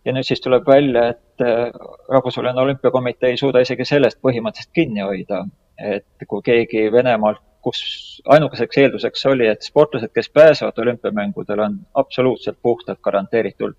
ja 0.05 0.11
nüüd 0.11 0.27
siis 0.27 0.41
tuleb 0.43 0.65
välja, 0.67 1.05
et 1.13 1.41
äh, 1.41 1.69
Rahvusvaheline 2.11 2.61
Olümpiakomitee 2.61 3.29
ei 3.31 3.37
suuda 3.39 3.61
isegi 3.63 3.85
sellest 3.87 4.19
põhimõtteliselt 4.19 4.73
kinni 4.75 4.99
hoida, 4.99 5.45
et 5.79 6.25
kui 6.27 6.41
keegi 6.43 6.89
Venemaalt, 6.91 7.39
kus 7.63 7.79
ainukeseks 8.27 8.77
eelduseks 8.77 9.25
oli, 9.31 9.47
et 9.47 9.63
sportlased, 9.63 10.11
kes 10.13 10.29
pääsevad 10.29 10.77
olümpiamängudele, 10.83 11.63
on 11.63 11.79
absoluutselt 12.03 12.59
puhtalt 12.61 13.01
garanteeritult 13.01 13.77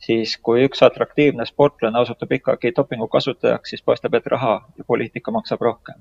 siis 0.00 0.36
kui 0.42 0.64
üks 0.64 0.80
atraktiivne 0.84 1.44
sportlane 1.48 2.00
osutub 2.00 2.32
ikkagi 2.32 2.72
dopingu 2.76 3.08
kasutajaks, 3.08 3.74
siis 3.74 3.82
paistab, 3.84 4.14
et 4.16 4.26
raha 4.32 4.54
ja 4.78 4.86
poliitika 4.88 5.32
maksab 5.34 5.60
rohkem 5.60 6.00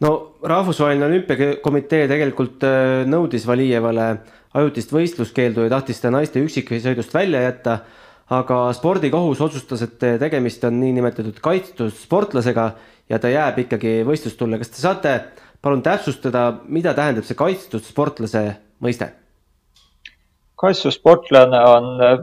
no 0.00 0.12
rahvusvaheline 0.42 1.06
olümpiakomitee 1.06 2.06
tegelikult 2.10 2.64
äh, 2.66 3.02
nõudis 3.08 3.46
Valijevale 3.48 4.10
ajutist 4.58 4.92
võistluskeeldu 4.94 5.66
ja 5.66 5.74
tahtis 5.76 6.00
ta 6.02 6.12
naiste 6.12 6.42
üksiksõidust 6.42 7.14
välja 7.14 7.42
jätta. 7.48 7.80
aga 8.30 8.56
spordikohus 8.70 9.40
otsustas, 9.42 9.80
et 9.82 9.98
tegemist 9.98 10.62
on 10.64 10.76
niinimetatud 10.78 11.40
kaitstud 11.42 11.90
sportlasega 11.90 12.68
ja 13.10 13.18
ta 13.18 13.30
jääb 13.30 13.58
ikkagi 13.64 14.00
võistlustulle. 14.06 14.58
kas 14.58 14.70
te 14.70 14.82
saate 14.82 15.14
palun 15.62 15.82
täpsustada, 15.82 16.44
mida 16.68 16.94
tähendab 16.94 17.26
see 17.26 17.38
kaitstud 17.38 17.84
sportlase 17.84 18.44
mõiste? 18.82 19.10
kaitstud 20.60 20.94
sportlane 20.94 21.60
on 21.74 22.02
äh, 22.04 22.18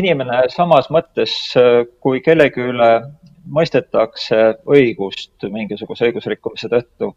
inimene 0.00 0.44
samas 0.54 0.90
mõttes, 0.94 1.34
äh, 1.58 1.84
kui 2.00 2.22
kellegi 2.24 2.62
üle 2.72 2.90
mõistetakse 3.50 4.40
õigust 4.68 5.48
mingisuguse 5.50 6.08
õigusrikkumise 6.08 6.68
tõttu, 6.70 7.14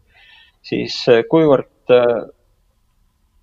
siis 0.64 0.96
eh, 1.12 1.22
kuivõrd 1.30 1.68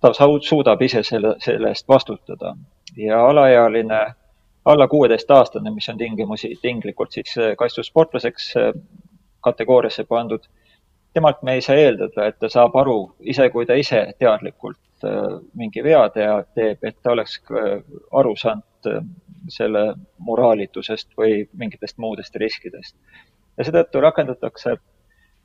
ta 0.02 0.10
suudab 0.18 0.82
ise 0.82 1.04
selle, 1.06 1.36
selle 1.40 1.70
eest 1.70 1.86
vastutada 1.88 2.56
ja 2.98 3.20
alaealine, 3.28 4.00
alla 4.64 4.88
kuueteistaastane, 4.90 5.70
mis 5.70 5.88
on 5.88 6.00
tingimusi, 6.00 6.50
tinglikult 6.62 7.14
siis 7.14 7.36
kaitstud 7.58 7.86
sportlaseks 7.86 8.50
kategooriasse 9.42 10.04
pandud, 10.08 10.44
temalt 11.14 11.42
me 11.42 11.54
ei 11.58 11.62
saa 11.62 11.76
eeldada, 11.76 12.26
et 12.26 12.38
ta 12.38 12.48
saab 12.48 12.76
aru, 12.76 13.14
ise 13.20 13.48
kui 13.50 13.66
ta 13.66 13.74
ise 13.74 14.06
teadlikult 14.18 14.78
mingi 15.58 15.82
vea 15.84 16.02
teeb, 16.14 16.78
et 16.82 16.96
ta 17.02 17.12
oleks 17.12 17.40
aru 18.18 18.36
saanud 18.36 18.90
selle 19.50 19.82
moraalitusest 20.18 21.10
või 21.18 21.42
mingitest 21.58 21.98
muudest 21.98 22.36
riskidest. 22.36 22.96
ja 23.58 23.64
seetõttu 23.64 24.00
rakendatakse 24.00 24.76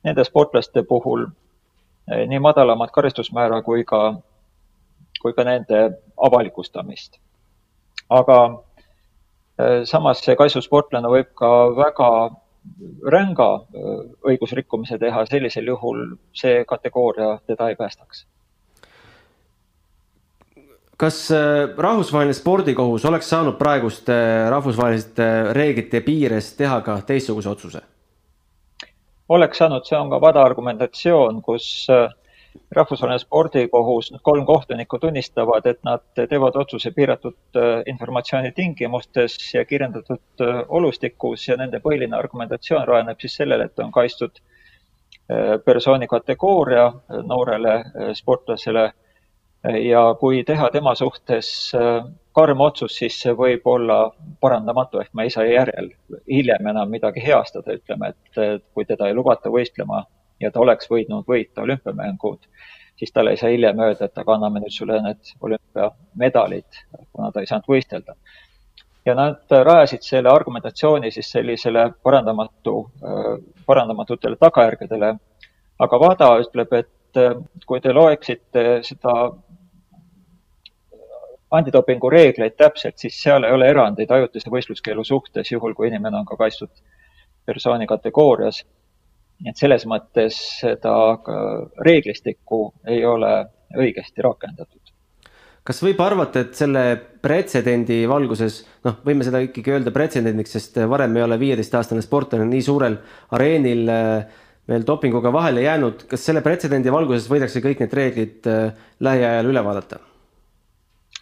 nende 0.04 0.24
sportlaste 0.24 0.84
puhul 0.84 1.25
nii 2.08 2.39
madalamat 2.39 2.92
karistusmäära 2.92 3.62
kui 3.62 3.84
ka, 3.84 4.20
kui 5.22 5.34
ka 5.34 5.44
nende 5.44 5.82
avalikustamist. 6.18 7.20
aga 8.10 8.38
samas 9.84 10.22
see 10.24 10.36
kaitsusportlane 10.36 11.10
võib 11.10 11.34
ka 11.36 11.50
väga 11.75 12.10
ränga 13.12 13.52
eh, 13.74 14.00
õigusrikkumise 14.32 15.00
teha, 15.02 15.26
sellisel 15.26 15.68
juhul 15.74 16.18
see 16.34 16.64
kategooria 16.68 17.38
teda 17.48 17.70
ei 17.70 17.80
päästaks 17.80 18.26
kas 20.98 21.32
äh, 21.32 21.70
rahvusvaheline 21.78 22.34
spordikohus 22.34 23.06
oleks 23.06 23.30
saanud 23.30 23.58
praeguste 23.60 24.14
äh, 24.14 24.50
rahvusvaheliste 24.50 25.28
reeglite 25.54 26.02
piires 26.02 26.54
teha 26.58 26.82
ka 26.82 27.00
teistsuguse 27.06 27.50
otsuse? 27.50 27.84
oleks 29.30 29.60
saanud, 29.60 29.84
see 29.86 29.98
on 30.00 30.10
ka 30.10 30.22
vada 30.24 30.42
argumentatsioon, 30.48 31.42
kus 31.46 31.88
äh, 31.92 32.08
rahvusvaheline 32.72 33.20
spordikohus, 33.20 34.12
kolm 34.24 34.46
kohtunikku 34.46 35.00
tunnistavad, 35.00 35.66
et 35.66 35.80
nad 35.84 36.04
teevad 36.16 36.56
otsuse 36.56 36.92
piiratud 36.92 37.60
informatsiooni 37.86 38.52
tingimustes 38.52 39.38
ja 39.54 39.66
kirjeldatud 39.66 40.46
olustikus 40.68 41.48
ja 41.48 41.58
nende 41.58 41.82
põhiline 41.84 42.18
argumentatsioon 42.18 42.88
rajaneb 42.88 43.20
siis 43.20 43.36
sellele, 43.42 43.70
et 43.70 43.80
on 43.80 43.92
kaitstud 43.92 44.40
persooni 45.66 46.08
kategooria 46.08 46.92
noorele 47.28 47.74
sportlasele 48.16 48.92
ja 49.84 50.02
kui 50.20 50.44
teha 50.44 50.70
tema 50.72 50.96
suhtes 50.96 51.50
äh, 51.76 52.06
karm 52.38 52.62
otsus, 52.62 52.98
siis 53.00 53.18
see 53.22 53.34
võib 53.34 53.66
olla 53.66 54.12
parandamatu 54.42 55.02
ehk 55.02 55.14
me 55.18 55.26
ei 55.26 55.34
saa 55.34 55.48
järel 55.50 55.90
hiljem 56.30 56.70
enam 56.70 56.92
midagi 56.94 57.24
heastada, 57.26 57.78
ütleme, 57.80 58.14
et 58.14 58.68
kui 58.74 58.86
teda 58.86 59.08
ei 59.10 59.16
lubata 59.18 59.50
võistlema 59.50 60.04
ja 60.39 60.51
ta 60.51 60.60
oleks 60.60 60.89
võinud 60.91 61.27
võita 61.27 61.63
olümpiamängud, 61.65 62.48
siis 62.98 63.13
talle 63.13 63.34
ei 63.34 63.39
saa 63.41 63.50
hiljem 63.53 63.79
öelda, 63.79 64.06
et 64.06 64.17
aga 64.17 64.36
anname 64.36 64.63
nüüd 64.63 64.74
sulle 64.74 65.00
need 65.06 65.32
olümpiamedalid, 65.41 66.84
kuna 67.13 67.32
ta 67.32 67.41
ei 67.41 67.50
saanud 67.50 67.70
võistelda. 67.70 68.15
ja 69.06 69.15
nad 69.15 69.58
rajasid 69.63 70.03
selle 70.03 70.29
argumentatsiooni 70.29 71.12
siis 71.12 71.32
sellisele 71.32 71.91
parandamatu, 72.03 72.91
parandamatutele 73.65 74.36
tagajärgedele. 74.36 75.15
aga 75.79 75.98
WADA 75.98 76.29
ütleb, 76.44 76.74
et 76.74 77.22
kui 77.65 77.82
te 77.82 77.94
loeksite 77.94 78.63
seda 78.84 79.13
antidopingu 81.51 82.10
reegleid 82.10 82.58
täpselt, 82.58 82.98
siis 83.00 83.17
seal 83.24 83.48
ei 83.48 83.56
ole 83.56 83.70
erandeid 83.72 84.12
ajutise 84.12 84.51
võistluskeelu 84.51 85.03
suhtes, 85.08 85.51
juhul 85.51 85.75
kui 85.75 85.88
inimene 85.88 86.20
on 86.20 86.25
ka 86.27 86.36
kaitstud 86.39 86.72
persooni 87.46 87.88
kategoorias. 87.88 88.65
Nii 89.44 89.53
et 89.53 89.60
selles 89.60 89.86
mõttes 89.89 90.38
seda 90.62 90.94
reeglistikku 91.86 92.62
ei 92.89 93.03
ole 93.06 93.34
õigesti 93.77 94.24
rakendatud. 94.25 94.82
kas 95.67 95.82
võib 95.84 96.00
arvata, 96.00 96.46
et 96.46 96.56
selle 96.56 96.84
pretsedendi 97.22 98.06
valguses, 98.08 98.62
noh, 98.88 99.01
võime 99.06 99.25
seda 99.27 99.41
ikkagi 99.44 99.74
öelda 99.75 99.91
pretsedendiks, 99.91 100.53
sest 100.56 100.79
varem 100.89 101.17
ei 101.17 101.25
ole 101.25 101.39
viieteistaastane 101.39 102.01
sportlane 102.06 102.48
nii 102.48 102.63
suurel 102.63 102.96
areenil 103.36 103.89
äh, 103.91 104.44
veel 104.67 104.86
dopinguga 104.88 105.32
vahele 105.34 105.65
jäänud, 105.65 106.08
kas 106.08 106.24
selle 106.27 106.44
pretsedendi 106.46 106.91
valguses 106.91 107.27
võidakse 107.32 107.63
kõik 107.63 107.84
need 107.84 107.98
reeglid 108.00 108.48
äh, 108.51 108.86
lähiajal 109.03 109.51
üle 109.51 109.63
vaadata? 109.63 110.00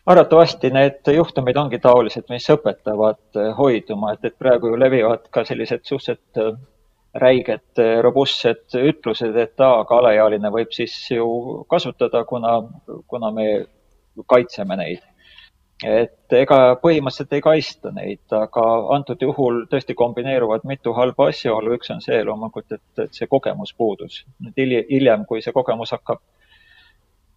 arvatavasti 0.05 0.69
need 0.69 1.09
juhtumid 1.15 1.57
ongi 1.57 1.79
taolised, 1.81 2.27
mis 2.29 2.45
õpetavad 2.53 3.39
eh, 3.41 3.51
hoiduma, 3.57 4.13
et, 4.13 4.27
et 4.29 4.35
praegu 4.37 4.69
ju 4.69 4.77
levivad 4.77 5.23
ka 5.33 5.41
sellised 5.47 5.81
suhteliselt 5.87 6.61
räiged, 7.15 7.79
eh, 7.79 7.97
robustsed 8.03 8.75
ütlused, 8.75 9.35
et 9.39 9.59
aa, 9.63 9.81
aga 9.83 9.99
alaealine 10.01 10.51
võib 10.51 10.71
siis 10.75 10.95
ju 11.11 11.27
kasutada, 11.71 12.25
kuna, 12.27 12.57
kuna 13.07 13.31
me 13.31 13.49
kaitseme 14.27 14.77
neid. 14.79 15.03
et 15.83 16.31
ega 16.31 16.57
põhimõtteliselt 16.79 17.33
ei 17.35 17.41
kaitsta 17.43 17.91
neid, 17.91 18.21
aga 18.31 18.61
antud 18.95 19.19
juhul 19.21 19.65
tõesti 19.67 19.93
kombineeruvad 19.93 20.63
mitu 20.63 20.93
halba 20.95 21.27
asjaolu, 21.33 21.73
üks 21.75 21.91
on 21.91 21.99
see 22.01 22.21
loomulikult, 22.23 22.71
et, 22.71 23.03
et 23.03 23.17
see 23.17 23.27
kogemus 23.27 23.73
puudus. 23.75 24.21
nüüd 24.39 24.87
hiljem, 24.89 25.25
kui 25.27 25.43
see 25.43 25.51
kogemus 25.53 25.91
hakkab 25.91 26.23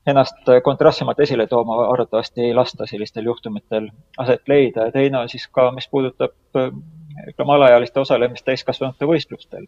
ennast 0.06 0.52
kontrastsemalt 0.64 1.18
esile 1.20 1.46
tooma 1.46 1.80
arvatavasti 1.88 2.46
ei 2.46 2.54
lasta 2.54 2.86
sellistel 2.86 3.26
juhtumitel 3.26 3.90
aset 4.18 4.48
leida 4.48 4.86
ja 4.86 4.94
teine 4.94 5.18
on 5.18 5.28
siis 5.28 5.48
ka, 5.52 5.70
mis 5.74 5.90
puudutab 5.90 6.62
ütleme 7.28 7.52
alaealiste 7.52 8.00
osalemist 8.00 8.44
täiskasvanute 8.44 9.06
võistlustel. 9.06 9.66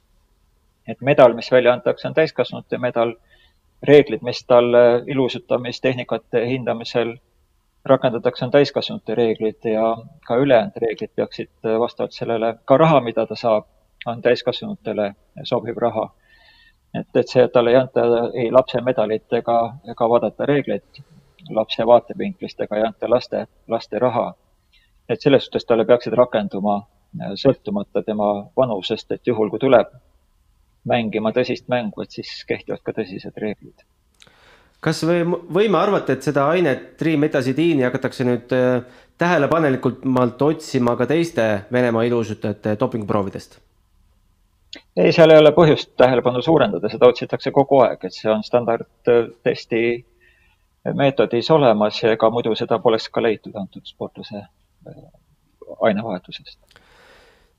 et 0.88 1.00
medal, 1.00 1.34
mis 1.34 1.52
välja 1.52 1.72
antakse, 1.72 2.08
on 2.08 2.14
täiskasvanute 2.14 2.78
medal. 2.78 3.14
reeglid, 3.82 4.22
mis 4.22 4.44
talle 4.44 5.02
ilustamistehnikate 5.06 6.46
hindamisel 6.46 7.14
rakendatakse, 7.84 8.44
on 8.44 8.50
täiskasvanute 8.50 9.14
reeglid 9.14 9.64
ja 9.64 9.96
ka 10.26 10.36
ülejäänud 10.36 10.76
reeglid 10.76 11.10
peaksid 11.16 11.50
vastavalt 11.78 12.12
sellele, 12.12 12.54
ka 12.64 12.76
raha, 12.76 13.00
mida 13.00 13.26
ta 13.26 13.36
saab, 13.36 13.66
on 14.06 14.22
täiskasvanutele 14.22 15.14
sobiv 15.44 15.76
raha 15.76 16.10
et, 16.94 17.16
et 17.16 17.28
see, 17.28 17.48
talle 17.48 17.70
ei 17.70 17.76
anta 17.76 18.04
ei 18.34 18.50
lapse 18.52 18.80
medalit 18.80 19.32
ega, 19.32 19.56
ega 19.92 20.08
vaadata 20.08 20.46
reegleid 20.46 21.02
lapse 21.56 21.86
vaatevinklist 21.86 22.60
ega 22.60 22.78
ei 22.78 22.86
anta 22.86 23.10
laste, 23.10 23.46
laste 23.68 23.98
raha. 23.98 24.34
et 25.08 25.20
selles 25.20 25.44
suhtes 25.44 25.64
talle 25.66 25.84
peaksid 25.84 26.14
rakenduma 26.14 26.76
äh, 26.76 26.99
sõltumata 27.40 28.02
tema 28.06 28.30
vanusest, 28.56 29.10
et 29.12 29.26
juhul, 29.26 29.50
kui 29.50 29.58
tuleb 29.62 29.90
mängima 30.88 31.32
tõsist 31.36 31.68
mängu, 31.68 32.02
et 32.02 32.10
siis 32.14 32.44
kehtivad 32.48 32.82
ka 32.84 32.94
tõsised 32.96 33.36
reeglid. 33.36 33.86
kas 34.80 35.02
või 35.04 35.24
võime 35.28 35.76
arvata, 35.78 36.12
et 36.12 36.22
seda 36.24 36.46
ainet 36.48 36.96
trimetasidiini 36.96 37.84
hakatakse 37.84 38.24
nüüd 38.24 38.52
äh, 38.56 38.84
tähelepanelikumalt 39.18 40.42
otsima 40.42 40.96
ka 40.96 41.06
teiste 41.06 41.66
Venemaa 41.72 42.06
ilusutajate 42.08 42.76
dopinguproovidest? 42.80 43.58
ei, 44.96 45.12
seal 45.12 45.30
ei 45.30 45.38
ole 45.38 45.52
põhjust 45.52 45.92
tähelepanu 45.98 46.42
suurendada, 46.42 46.88
seda 46.88 47.10
otsitakse 47.10 47.50
kogu 47.50 47.82
aeg, 47.84 48.04
et 48.04 48.14
see 48.14 48.30
on 48.30 48.42
standardtesti 48.46 49.82
meetodis 50.96 51.50
olemas 51.50 52.02
ja 52.02 52.12
ega 52.14 52.30
muidu 52.30 52.54
seda 52.56 52.78
poleks 52.78 53.08
ka 53.12 53.22
leitud 53.22 53.56
antud 53.60 53.84
sportlase 53.84 54.38
äh, 54.40 55.02
ainevahetusest. 55.80 56.58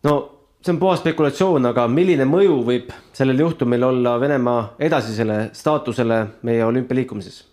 No 0.04 0.14
see 0.62 0.74
on 0.74 0.80
puhas 0.80 1.00
spekulatsioon, 1.02 1.66
aga 1.72 1.88
milline 1.88 2.26
mõju 2.30 2.60
võib 2.66 2.92
sellel 3.14 3.40
juhtumil 3.46 3.84
olla 3.84 4.18
Venemaa 4.20 4.76
edasisele 4.80 5.50
staatusele 5.54 6.26
meie 6.48 6.66
olümpialiikumises? 6.66 7.48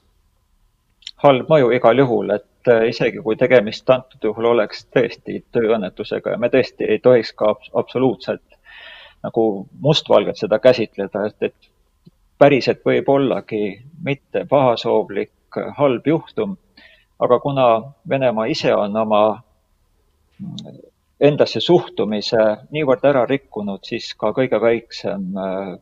halb 1.19 1.49
mõju 1.51 1.73
igal 1.75 1.99
juhul, 1.99 2.31
et 2.31 2.71
äh, 2.71 2.85
isegi 2.93 3.19
kui 3.25 3.37
tegemist 3.37 3.91
antud 3.91 4.23
juhul 4.23 4.53
oleks 4.53 4.85
tõesti 4.95 5.41
tööõnnetusega 5.53 6.37
ja 6.37 6.39
me 6.39 6.51
tõesti 6.53 6.87
ei 6.87 7.01
tohiks 7.03 7.33
ka 7.35 7.57
absoluutselt 7.75 8.59
nagu 9.27 9.45
mustvalgelt 9.83 10.39
seda 10.39 10.61
käsitleda, 10.63 11.25
et, 11.27 11.43
et 11.43 12.09
päriselt 12.39 12.85
võib 12.87 13.09
ollagi 13.11 13.81
mitte 14.05 14.45
pahasoovlik 14.47 15.59
halb 15.79 16.07
juhtum, 16.07 16.55
aga 17.19 17.41
kuna 17.43 17.69
Venemaa 18.09 18.47
ise 18.47 18.75
on 18.75 18.97
oma 18.97 19.23
endasse 21.21 21.61
suhtumise 21.61 22.43
niivõrd 22.71 23.05
ära 23.11 23.25
rikkunud, 23.27 23.83
siis 23.87 24.13
ka 24.15 24.31
kõige 24.37 24.61
väiksem 24.63 25.33
äh, 25.35 25.73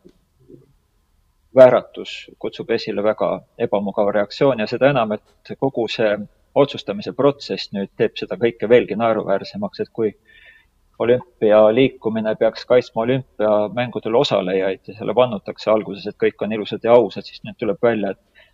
vääratus 1.56 2.14
kutsub 2.38 2.70
esile 2.70 3.04
väga 3.04 3.30
ebamugava 3.66 4.12
reaktsiooni 4.16 4.64
ja 4.64 4.70
seda 4.70 4.90
enam, 4.92 5.12
et 5.16 5.56
kogu 5.60 5.86
see 5.92 6.16
otsustamise 6.56 7.12
protsess 7.12 7.72
nüüd 7.76 7.92
teeb 8.00 8.16
seda 8.16 8.38
kõike 8.40 8.68
veelgi 8.68 8.96
naeruväärsemaks, 8.96 9.80
et 9.84 9.92
kui 9.92 10.12
olümpialiikumine 10.98 12.32
peaks 12.40 12.64
kaitsma 12.64 13.02
olümpiamängudel 13.02 14.14
osalejaid 14.14 14.88
ja 14.88 14.94
selle 14.96 15.14
vannutakse 15.14 15.70
alguses, 15.70 16.06
et 16.08 16.16
kõik 16.22 16.40
on 16.44 16.56
ilusad 16.56 16.84
ja 16.84 16.96
ausad, 16.96 17.28
siis 17.28 17.42
nüüd 17.44 17.58
tuleb 17.60 17.82
välja, 17.82 18.14
et 18.16 18.46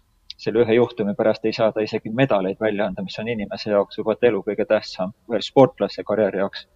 selle 0.43 0.65
ühe 0.65 0.75
juhtumi 0.75 1.15
pärast 1.15 1.45
ei 1.47 1.55
saada 1.55 1.85
isegi 1.87 2.11
medaleid 2.11 2.59
välja 2.61 2.89
anda, 2.91 3.05
mis 3.07 3.19
on 3.23 3.31
inimese 3.31 3.71
jaoks 3.71 3.99
juba 3.99 4.17
elu 4.23 4.43
kõige 4.49 4.67
tähtsam, 4.67 5.15
või 5.31 5.43
sportlase 5.47 6.03
karjääri 6.07 6.43
jaoks 6.43 6.67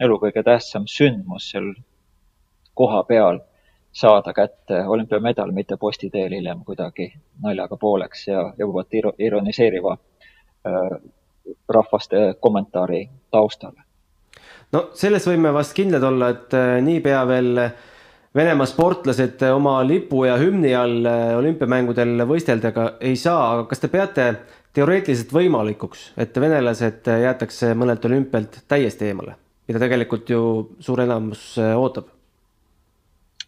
elu 0.00 0.18
kõige 0.22 0.42
tähtsam 0.46 0.86
sündmus 0.86 1.50
seal 1.52 1.72
koha 2.78 3.02
peal 3.08 3.40
saada 3.92 4.32
kätte 4.32 4.84
olümpiamedal, 4.86 5.50
mitte 5.50 5.76
posti 5.76 6.10
teel 6.10 6.32
hiljem 6.36 6.62
kuidagi 6.64 7.10
naljaga 7.42 7.76
pooleks 7.76 8.28
ja 8.28 8.52
jõuavad 8.58 9.18
ironiseeriva 9.18 9.96
äh, 9.96 10.96
rahvaste 11.68 12.34
kommentaari 12.40 13.08
taustale 13.30 13.82
no 14.72 14.88
selles 14.94 15.26
võime 15.28 15.52
vast 15.54 15.74
kindlad 15.76 16.04
olla, 16.04 16.32
et 16.34 16.54
äh, 16.54 16.78
niipea 16.84 17.22
veel 17.28 17.68
Venemaa 18.36 18.68
sportlased 18.68 19.40
oma 19.48 19.78
lipu 19.88 20.20
ja 20.28 20.36
hümni 20.38 20.74
all 20.76 21.06
äh, 21.08 21.32
olümpiamängudel 21.38 22.22
võistelda 22.28 22.70
ka 22.76 22.84
ei 23.00 23.16
saa, 23.16 23.54
aga 23.54 23.64
kas 23.70 23.80
te 23.82 23.88
peate 23.88 24.26
teoreetiliselt 24.76 25.32
võimalikuks, 25.32 26.10
et 26.20 26.36
venelased 26.36 27.08
jäetakse 27.24 27.72
mõnelt 27.74 28.04
olümpialt 28.04 28.60
täiesti 28.68 29.08
eemale, 29.08 29.34
mida 29.68 29.82
tegelikult 29.82 30.30
ju 30.30 30.42
suur 30.80 31.02
enamus 31.04 31.50
äh, 31.60 31.74
ootab? 31.76 32.08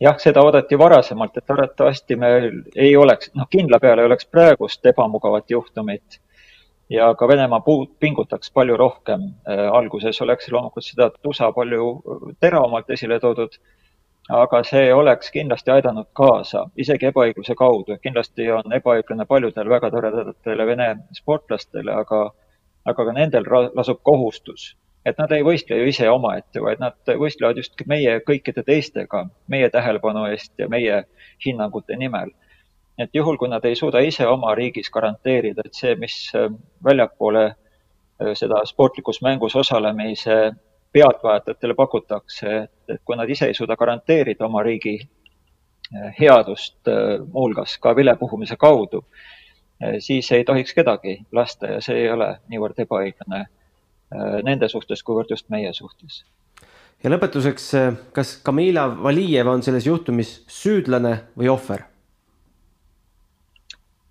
jah, 0.00 0.16
seda 0.18 0.42
oodati 0.44 0.78
varasemalt, 0.78 1.36
et 1.36 1.52
arvatavasti 1.52 2.16
meil 2.16 2.50
ei 2.76 2.96
oleks, 2.96 3.32
noh, 3.36 3.48
kindla 3.50 3.80
peale 3.80 4.02
ei 4.02 4.08
oleks 4.08 4.28
praegust 4.32 4.86
ebamugavat 4.86 5.50
juhtumit 5.50 6.20
ja 6.90 7.14
ka 7.14 7.28
Venemaa 7.28 7.62
pingutaks 8.00 8.50
palju 8.50 8.76
rohkem. 8.76 9.28
Äh, 9.48 9.66
alguses 9.72 10.20
oleks 10.22 10.48
loomulikult 10.52 10.84
seda 10.84 11.10
tusa 11.22 11.52
palju 11.52 11.90
teravamalt 12.40 12.90
esile 12.90 13.20
toodud, 13.20 13.54
aga 14.28 14.62
see 14.66 14.92
oleks 14.94 15.30
kindlasti 15.34 15.72
aidanud 15.74 16.10
kaasa, 16.16 16.66
isegi 16.76 17.10
ebaõigluse 17.10 17.54
kaudu. 17.54 17.96
kindlasti 18.02 18.50
on 18.50 18.72
ebaõiglane 18.78 19.26
paljudel 19.26 19.68
väga 19.68 19.90
toredatele 19.90 20.66
Vene 20.66 20.90
sportlastele, 21.12 21.92
aga, 21.92 22.22
aga 22.84 23.04
ka 23.04 23.12
nendel 23.12 23.46
lasub 23.74 24.02
kohustus, 24.02 24.74
et 25.06 25.18
nad 25.18 25.32
ei 25.32 25.44
võistle 25.44 25.78
ju 25.80 25.88
ise 25.88 26.08
omaette, 26.10 26.60
vaid 26.60 26.80
nad 26.82 26.96
võistlevad 27.08 27.60
just 27.60 27.78
meie 27.88 28.18
kõikide 28.26 28.64
teistega, 28.66 29.24
meie 29.48 29.70
tähelepanu 29.72 30.26
eest 30.30 30.52
ja 30.60 30.68
meie 30.68 31.04
hinnangute 31.44 31.96
nimel. 31.96 32.32
Et 33.00 33.14
juhul, 33.16 33.38
kui 33.40 33.48
nad 33.48 33.64
ei 33.64 33.78
suuda 33.78 34.02
ise 34.04 34.26
oma 34.28 34.52
riigis 34.54 34.90
garanteerida, 34.92 35.64
et 35.64 35.76
see, 35.76 35.94
mis 35.96 36.16
äh, 36.36 36.50
väljapoole 36.84 37.46
äh, 37.48 38.34
seda 38.36 38.60
sportlikus 38.68 39.22
mängus 39.24 39.56
osalemise 39.56 40.52
pealtvaatajatele 40.92 41.74
pakutakse, 41.78 42.56
et 42.90 43.00
kui 43.04 43.16
nad 43.16 43.30
ise 43.30 43.48
ei 43.48 43.56
suuda 43.56 43.76
garanteerida 43.80 44.44
oma 44.44 44.62
riigi 44.66 44.98
äh, 45.00 46.10
headust, 46.18 46.76
muuhulgas 47.32 47.78
ka 47.80 47.94
vilepuhumise 47.96 48.58
kaudu, 48.60 49.06
siis 50.04 50.28
ei 50.36 50.44
tohiks 50.44 50.74
kedagi 50.76 51.14
lasta 51.32 51.70
ja 51.70 51.80
see 51.80 52.02
ei 52.02 52.10
ole 52.12 52.34
niivõrd 52.52 52.82
ebaõiglane 52.84 53.46
nende 54.42 54.68
suhtes, 54.68 55.04
kuivõrd 55.06 55.30
just 55.30 55.46
meie 55.48 55.72
suhtes. 55.72 56.24
ja 57.04 57.10
lõpetuseks, 57.10 57.70
kas 58.12 58.36
Kamila 58.42 58.88
Valijev 59.02 59.48
on 59.48 59.62
selles 59.62 59.86
juhtumis 59.86 60.40
süüdlane 60.50 61.14
või 61.38 61.48
ohver? 61.52 61.86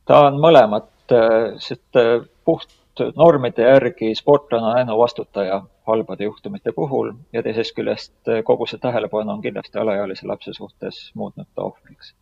ta 0.10 0.26
on 0.28 0.40
mõlemat, 0.42 0.90
äh, 1.14 1.56
sest 1.62 2.00
äh, 2.00 2.24
puht 2.46 2.74
normide 3.16 3.64
järgi 3.64 4.12
sportlane 4.18 4.66
on 4.66 4.80
ainuvastutaja 4.82 5.62
halbade 5.88 6.28
juhtumite 6.28 6.74
puhul 6.76 7.14
ja 7.34 7.44
teisest 7.46 7.76
küljest 7.78 8.32
äh, 8.32 8.42
kogu 8.46 8.68
see 8.70 8.82
tähelepanu 8.82 9.38
on 9.38 9.44
kindlasti 9.46 9.80
alaealise 9.80 10.28
lapse 10.28 10.54
suhtes 10.58 11.12
muutnud 11.14 11.48
ta 11.56 11.68
ohvriks. 11.70 12.16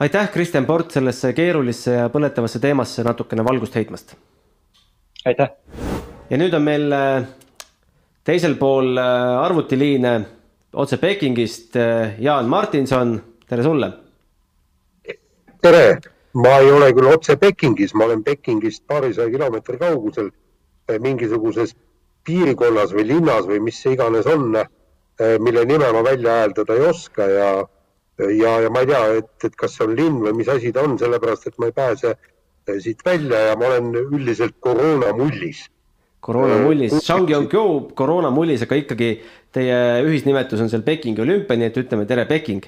aitäh, 0.00 0.30
Kristjan 0.32 0.66
Port, 0.66 0.90
sellesse 0.90 1.32
keerulisse 1.32 2.00
ja 2.00 2.08
põletavasse 2.08 2.60
teemasse 2.60 3.04
natukene 3.04 3.44
valgust 3.44 3.74
heitmast. 3.74 4.16
aitäh. 5.26 5.52
Ja 6.30 6.38
nüüd 6.40 6.54
on 6.56 6.64
meil 6.66 6.94
teisel 8.26 8.56
pool 8.58 8.98
arvutiliine 8.98 10.16
otse 10.76 10.98
Pekingist 11.00 11.76
Jaan 12.18 12.48
Martinson, 12.50 13.16
tere 13.48 13.62
sulle. 13.62 13.92
tere 15.62 16.00
ma 16.34 16.58
ei 16.60 16.70
ole 16.70 16.90
küll 16.94 17.08
otse 17.08 17.36
Pekingis, 17.40 17.94
ma 17.94 18.04
olen 18.04 18.24
Pekingist 18.24 18.84
paarisaja 18.86 19.30
kilomeetri 19.30 19.78
kaugusel 19.78 20.30
mingisuguses 21.00 21.74
piirikonnas 22.26 22.92
või 22.94 23.06
linnas 23.12 23.46
või 23.46 23.62
mis 23.68 23.78
see 23.82 23.94
iganes 23.94 24.26
on, 24.26 24.50
mille 25.40 25.64
nime 25.64 25.92
ma 25.92 26.02
välja 26.04 26.40
hääldada 26.42 26.74
ei 26.74 26.84
oska 26.90 27.28
ja, 27.30 27.50
ja, 28.18 28.52
ja 28.66 28.70
ma 28.70 28.82
ei 28.82 28.90
tea, 28.90 29.04
et, 29.22 29.30
et 29.48 29.56
kas 29.56 29.78
see 29.78 29.86
on 29.86 29.94
linn 29.96 30.18
või 30.26 30.34
mis 30.42 30.50
asi 30.50 30.74
ta 30.74 30.84
on, 30.84 30.98
sellepärast 30.98 31.46
et 31.48 31.58
ma 31.62 31.70
ei 31.70 31.76
pääse 31.76 32.16
siit 32.82 33.00
välja 33.06 33.46
ja 33.48 33.56
ma 33.56 33.70
olen 33.70 33.94
üldiselt 34.10 34.58
koroonamullis. 34.60 35.64
Koroonamullis, 36.26 36.98
Shangyongyo 37.04 37.64
koroonamullis, 37.98 38.64
aga 38.66 38.78
ikkagi 38.80 39.10
teie 39.54 39.78
ühisnimetus 40.06 40.60
on 40.62 40.70
seal 40.72 40.84
Pekingi 40.86 41.22
olümpia, 41.24 41.58
nii 41.58 41.70
et 41.70 41.80
ütleme 41.84 42.06
tere, 42.08 42.26
Peking. 42.28 42.66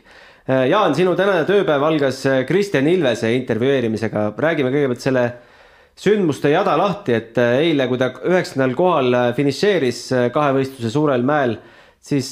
Äh, 0.48 0.68
Jaan, 0.70 0.94
sinu 0.96 1.12
tänane 1.18 1.44
tööpäev 1.48 1.82
algas 1.90 2.22
äh, 2.28 2.42
Kristjan 2.48 2.88
Ilvese 2.88 3.34
intervjueerimisega, 3.36 4.30
räägime 4.40 4.72
kõigepealt 4.72 5.04
selle 5.04 5.24
sündmuste 5.98 6.52
jada 6.54 6.76
lahti, 6.80 7.16
et 7.18 7.40
äh, 7.42 7.58
eile, 7.66 7.88
kui 7.90 8.00
ta 8.00 8.12
üheksandal 8.24 8.72
kohal 8.78 9.18
finišeeris 9.36 10.06
kahevõistluse 10.32 10.92
Suurel 10.94 11.26
mäel, 11.26 11.58
siis 12.00 12.30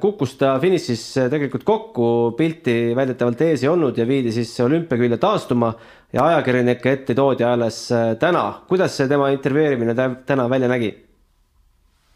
kukkus 0.00 0.36
ta 0.40 0.54
finišis 0.62 1.02
tegelikult 1.30 1.64
kokku, 1.64 2.06
pilti 2.38 2.94
väidetavalt 2.96 3.44
ees 3.46 3.62
ei 3.62 3.70
olnud 3.70 3.98
ja 3.98 4.06
viidi 4.08 4.32
siis 4.32 4.52
olümpiakülje 4.64 5.18
taastuma 5.22 5.74
ja 6.12 6.24
ajakirjanike 6.30 6.92
ette 6.92 7.14
toodi 7.14 7.44
alles 7.44 7.88
täna. 8.20 8.44
kuidas 8.68 8.96
see 8.96 9.08
tema 9.08 9.30
intervjueerimine 9.34 9.94
täna 10.26 10.48
välja 10.50 10.68
nägi? 10.68 10.94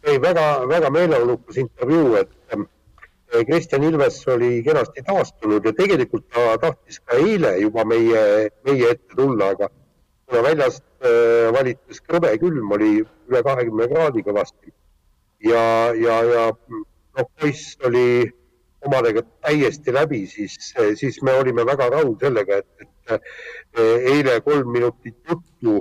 ei, 0.03 0.19
väga, 0.23 0.69
väga 0.69 0.91
meeleolukas 0.91 1.57
intervjuu, 1.57 2.17
et 2.17 2.31
Kristjan 3.47 3.85
Ilves 3.85 4.23
oli 4.29 4.63
kenasti 4.65 5.03
taastunud 5.07 5.65
ja 5.65 5.73
tegelikult 5.77 6.25
ta 6.33 6.57
tahtis 6.63 7.01
ka 7.05 7.19
eile 7.21 7.59
juba 7.61 7.85
meie, 7.85 8.49
meie 8.65 8.93
ette 8.95 9.17
tulla, 9.17 9.51
aga 9.53 9.69
kuna 10.29 10.43
väljast 10.47 10.85
äh, 11.05 11.51
valitses 11.53 12.01
krõbe 12.07 12.33
külm, 12.41 12.73
oli 12.73 13.03
üle 13.03 13.43
kahekümne 13.45 13.89
kraadi 13.93 14.25
kõvasti 14.25 14.73
ja, 15.45 15.95
ja, 15.95 16.17
ja 16.33 16.45
noh, 17.19 17.31
poiss 17.41 17.77
oli 17.87 18.33
omadega 18.87 19.23
täiesti 19.43 19.93
läbi, 19.95 20.27
siis, 20.27 20.75
siis 20.95 21.23
me 21.23 21.35
olime 21.35 21.67
väga 21.67 21.89
rahul 21.91 22.15
sellega, 22.21 22.61
et, 22.63 22.87
et 22.87 23.13
äh, 23.15 24.11
eile 24.15 24.39
kolm 24.47 24.71
minutit 24.73 25.19
juttu 25.29 25.81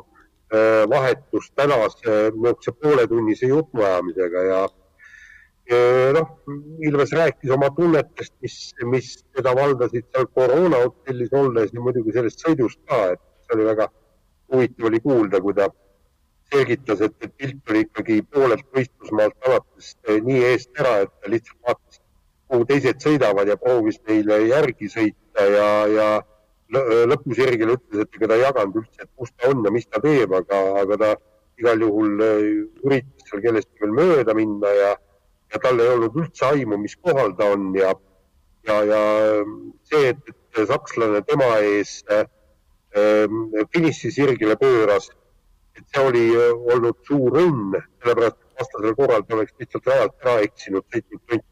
äh, 0.54 0.84
vahetus 0.90 1.52
tänase 1.56 2.32
niisuguse 2.34 2.74
pooletunnise 2.82 3.54
jutuajamisega 3.54 4.44
ja 4.50 4.66
noh, 6.16 6.28
Ilves 6.80 7.12
rääkis 7.12 7.52
oma 7.52 7.70
tunnetest, 7.76 8.34
mis, 8.42 8.58
mis 8.88 9.10
teda 9.36 9.52
valdasid 9.56 10.06
seal 10.12 10.30
koroona 10.32 10.80
hotellis 10.86 11.34
olles 11.36 11.74
ja 11.74 11.84
muidugi 11.84 12.16
sellest 12.16 12.46
sõidust 12.46 12.80
ka, 12.88 13.02
et 13.14 13.24
see 13.44 13.58
oli 13.58 13.68
väga 13.68 13.90
huvitav 14.54 14.88
oli 14.90 15.02
kuulda, 15.04 15.42
kui 15.44 15.56
ta 15.58 15.68
selgitas, 16.54 17.02
et, 17.06 17.16
et 17.22 17.34
pilt 17.38 17.72
oli 17.72 17.84
ikkagi 17.86 18.22
poolelt 18.32 18.66
võistlusmaalt 18.76 19.48
alates 19.48 19.94
eh, 20.08 20.20
nii 20.24 20.44
eest 20.52 20.82
ära, 20.82 21.02
et 21.06 21.14
ta 21.22 21.32
lihtsalt 21.34 21.60
vaatas, 21.68 22.02
kuhu 22.48 22.68
teised 22.70 23.04
sõidavad 23.04 23.50
ja 23.52 23.58
proovis 23.60 24.00
neile 24.08 24.40
järgi 24.48 24.92
sõita 24.92 25.48
ja, 25.52 25.72
ja 25.92 26.08
lõpusirgel 27.08 27.74
ütles, 27.76 28.04
et 28.04 28.16
ega 28.20 28.30
ta 28.30 28.38
ei 28.38 28.46
jaganud 28.46 28.80
üldse, 28.82 29.04
et 29.04 29.12
kus 29.16 29.34
ta 29.36 29.52
on 29.52 29.66
ja 29.68 29.74
mis 29.76 29.88
ta 29.88 30.04
teeb, 30.04 30.34
aga, 30.36 30.62
aga 30.84 31.00
ta 31.04 31.12
igal 31.60 31.84
juhul 31.84 32.24
eh, 32.24 32.48
üritas 32.86 33.30
seal 33.30 33.44
kellestki 33.44 33.84
veel 33.84 34.00
mööda 34.00 34.36
minna 34.38 34.72
ja 34.78 34.96
ja 35.54 35.60
tal 35.64 35.80
ei 35.80 35.92
olnud 35.94 36.16
üldse 36.20 36.46
aimu, 36.52 36.80
mis 36.82 36.96
kohal 37.00 37.34
ta 37.38 37.52
on 37.56 37.70
ja, 37.76 37.94
ja, 38.68 38.80
ja 38.92 39.02
see, 39.88 40.12
et, 40.12 40.34
et 40.34 40.62
sakslane 40.68 41.22
tema 41.28 41.48
ees 41.64 42.02
äh, 42.12 42.26
finišisirgele 43.74 44.58
pööras, 44.60 45.10
et 45.78 45.86
see 45.94 46.04
oli 46.10 46.26
äh, 46.34 46.52
olnud 46.74 47.00
suur 47.08 47.40
õnn, 47.42 47.78
sellepärast 48.04 48.38
et 48.38 48.62
vastasel 48.62 48.96
korral 48.98 49.26
ta 49.26 49.38
oleks 49.38 49.56
lihtsalt 49.62 49.90
rajalt 49.92 50.26
ära 50.26 50.36
eksinud, 50.46 50.86
sõitnud 50.94 51.24
tont, 51.32 51.48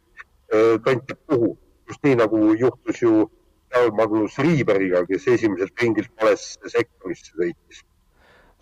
äh, 0.54 0.76
tont 0.86 1.08
teab 1.10 1.22
kuhu. 1.32 1.56
just 1.86 2.02
nii 2.02 2.16
nagu 2.18 2.38
juhtus 2.58 3.02
ju 3.04 3.28
Karl 3.70 3.92
Magnus 3.94 4.40
Riiberiga, 4.42 5.04
kes 5.06 5.28
esimeselt 5.30 5.82
ringilt 5.82 6.10
valesse 6.22 6.72
sektorisse 6.74 7.36
sõitis 7.38 7.84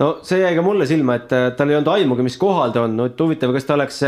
no 0.01 0.09
see 0.27 0.41
jäi 0.41 0.51
ka 0.57 0.65
mulle 0.65 0.87
silma, 0.89 1.15
et 1.21 1.31
äh, 1.31 1.51
tal 1.55 1.71
ei 1.71 1.77
olnud 1.77 1.93
aimugi, 1.93 2.25
mis 2.27 2.35
kohal 2.41 2.73
ta 2.75 2.83
on, 2.83 2.97
no 2.99 3.07
et 3.07 3.23
huvitav, 3.23 3.53
kas 3.55 3.69
ta 3.69 3.77
oleks 3.77 4.01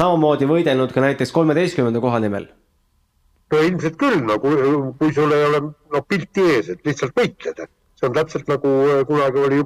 samamoodi 0.00 0.50
võidelnud 0.50 0.92
ka 0.92 1.04
näiteks 1.04 1.32
kolmeteistkümnenda 1.32 2.04
koha 2.04 2.20
nimel? 2.24 2.50
no 3.52 3.62
ilmselt 3.64 3.96
küll, 3.96 4.20
no 4.28 4.36
kui, 4.42 4.58
kui 5.00 5.16
sul 5.16 5.32
ei 5.32 5.46
ole 5.48 5.62
no 5.64 6.04
pilti 6.04 6.44
ees, 6.56 6.68
et 6.74 6.84
lihtsalt 6.84 7.16
võitled, 7.16 7.64
see 7.96 8.10
on 8.10 8.18
täpselt 8.20 8.52
nagu 8.52 8.74
kunagi 9.08 9.44
oli 9.46 9.62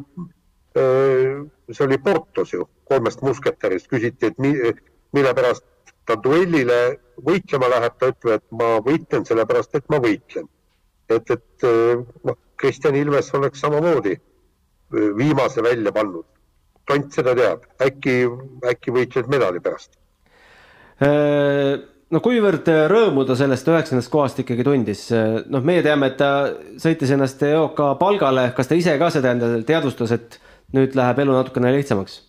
see 0.77 1.85
oli 1.85 1.99
Portos 1.99 2.53
ju, 2.55 2.67
kolmest 2.89 3.23
musketärist 3.23 3.91
küsiti, 3.91 4.31
et 4.33 4.39
mi, 4.41 4.55
mille 5.13 5.35
pärast 5.37 5.67
ta 6.09 6.17
duellile 6.23 6.81
võitlema 7.23 7.69
läheb, 7.75 7.97
ta 7.99 8.11
ütleb, 8.13 8.41
et 8.41 8.59
ma 8.59 8.75
võitlen 8.85 9.27
sellepärast, 9.29 9.77
et 9.79 9.89
ma 9.93 10.01
võitlen. 10.03 10.49
et, 11.13 11.31
et 11.31 11.67
noh, 12.25 12.39
Kristjan 12.57 12.97
Ilves 12.97 13.33
oleks 13.35 13.61
samamoodi 13.61 14.17
viimase 15.17 15.63
välja 15.63 15.93
pannud. 15.93 16.25
tont 16.87 17.15
seda 17.15 17.31
teab, 17.39 17.63
äkki, 17.79 18.27
äkki 18.67 18.91
võitled 18.91 19.29
medali 19.31 19.61
pärast. 19.63 19.93
Äh, 20.99 21.77
no 22.11 22.21
kuivõrd 22.21 22.67
rõõmu 22.91 23.23
ta 23.27 23.37
sellest 23.39 23.69
üheksandast 23.71 24.11
kohast 24.11 24.41
ikkagi 24.43 24.67
tundis, 24.67 25.05
noh, 25.13 25.63
meie 25.63 25.85
teame, 25.87 26.11
et 26.11 26.19
ta 26.19 26.33
sõitis 26.83 27.15
ennast 27.15 27.43
EOK 27.47 27.85
palgale, 28.01 28.49
kas 28.57 28.69
ta 28.69 28.79
ise 28.79 28.97
ka 28.99 29.13
seda 29.15 29.31
endale 29.37 29.63
teadvustas, 29.69 30.17
et 30.19 30.41
nüüd 30.77 30.97
läheb 30.99 31.23
elu 31.25 31.37
natukene 31.37 31.73
lihtsamaks? 31.77 32.21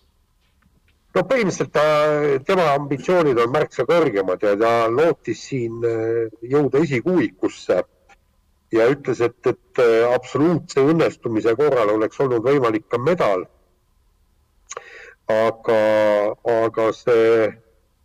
no 1.13 1.23
põhimõtteliselt 1.29 1.73
ta, 1.75 1.86
tema 2.47 2.69
ambitsioonid 2.73 3.39
on 3.43 3.51
märksa 3.53 3.86
kõrgemad 3.89 4.43
ja 4.43 4.56
ta 4.60 4.73
lootis 4.89 5.43
siin 5.49 5.84
äh, 5.86 6.29
jõuda 6.53 6.82
esikuuikusse 6.84 7.82
ja 8.73 8.88
ütles, 8.89 9.21
et, 9.21 9.39
et 9.45 9.82
äh, 9.84 10.06
absoluutse 10.10 10.82
õnnestumise 10.82 11.53
korral 11.60 11.93
oleks 11.95 12.19
olnud 12.23 12.45
võimalik 12.45 12.88
ka 12.89 13.01
medal. 13.01 13.45
aga, 15.34 15.75
aga 16.51 16.89
see 16.91 17.45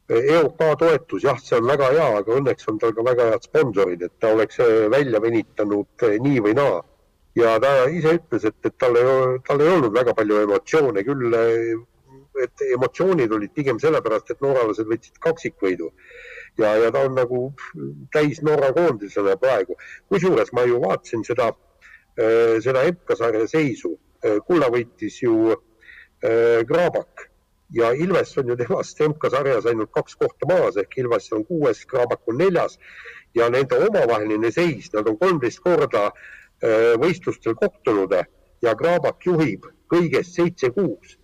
EOK 0.08 0.60
toetus, 0.78 1.24
jah, 1.24 1.40
see 1.42 1.58
on 1.58 1.66
väga 1.68 1.88
hea, 1.92 2.06
aga 2.20 2.36
õnneks 2.38 2.68
on 2.70 2.78
tal 2.80 2.94
ka 2.96 3.04
väga 3.04 3.26
head 3.32 3.48
sponsorid, 3.48 4.04
et 4.06 4.14
ta 4.20 4.30
oleks 4.36 4.60
äh, 4.64 4.86
välja 4.92 5.20
venitanud 5.20 6.06
äh, 6.06 6.16
nii 6.24 6.44
või 6.46 6.54
naa. 6.56 6.78
Ja 7.36 7.58
ta 7.60 7.74
ise 7.90 8.16
ütles, 8.18 8.44
et, 8.44 8.58
et 8.64 8.78
tal 8.78 8.96
ei, 8.96 9.38
tal 9.46 9.60
ei 9.60 9.68
olnud 9.76 9.94
väga 9.94 10.14
palju 10.16 10.42
emotsioone, 10.46 11.04
küll 11.06 11.38
et 12.38 12.62
emotsioonid 12.72 13.32
olid 13.34 13.52
pigem 13.54 13.78
sellepärast, 13.82 14.30
et 14.30 14.42
norralased 14.44 14.86
võtsid 14.86 15.18
kaksikvõidu 15.22 15.90
ja, 16.58 16.74
ja 16.76 16.90
ta 16.94 17.04
on 17.06 17.16
nagu 17.18 17.40
täis 18.14 18.42
Norra 18.42 18.72
koondisele 18.76 19.36
praegu. 19.40 19.76
kusjuures 20.08 20.52
ma 20.52 20.66
ju 20.66 20.80
vaatasin 20.82 21.24
seda, 21.26 21.48
äh, 22.18 22.58
seda 22.64 22.84
MK-sarja 22.90 23.46
seisu. 23.48 23.96
Äh, 24.24 24.38
kulla 24.46 24.70
võitis 24.74 25.20
ju 25.22 25.52
äh, 25.52 26.64
Graabak 26.66 27.28
ja 27.74 27.92
Ilves 27.92 28.34
on 28.38 28.48
ju 28.48 28.56
temast 28.56 29.00
MK-sarjas 29.00 29.68
ainult 29.70 29.92
kaks 29.94 30.16
kohta 30.16 30.48
maas 30.50 30.76
ehk 30.80 30.98
Ilves 30.98 31.30
on 31.32 31.44
kuues, 31.46 31.84
Graabak 31.86 32.26
on 32.26 32.40
neljas 32.42 32.78
ja 33.34 33.50
nende 33.52 33.78
omavaheline 33.86 34.50
seis, 34.50 34.90
nad 34.94 35.06
on 35.06 35.18
kolmteist 35.18 35.60
korda 35.62 36.08
võistlustel 36.98 37.54
kohtunud 37.54 38.14
ja 38.62 38.72
Graabak 38.74 39.22
juhib 39.26 39.66
kõigest 39.92 40.34
seitse-kuus. 40.34 41.18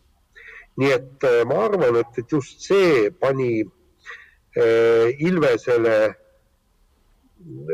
nii 0.76 0.90
et 0.90 1.26
ma 1.46 1.64
arvan, 1.66 1.96
et, 2.02 2.18
et 2.18 2.32
just 2.32 2.62
see 2.62 3.10
pani 3.10 3.64
Äh, 4.56 5.10
Ilvesele 5.18 6.14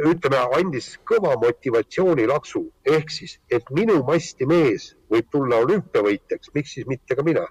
ütleme, 0.09 0.39
andis 0.57 0.95
kõva 1.05 1.35
motivatsioonilaksu 1.43 2.63
ehk 2.89 3.13
siis, 3.13 3.35
et 3.53 3.69
minu 3.77 3.99
masti 4.09 4.49
mees 4.49 4.95
võib 5.13 5.29
tulla 5.31 5.59
olümpiavõitjaks, 5.61 6.55
miks 6.57 6.73
siis 6.79 6.89
mitte 6.89 7.19
ka 7.19 7.27
mina? 7.27 7.45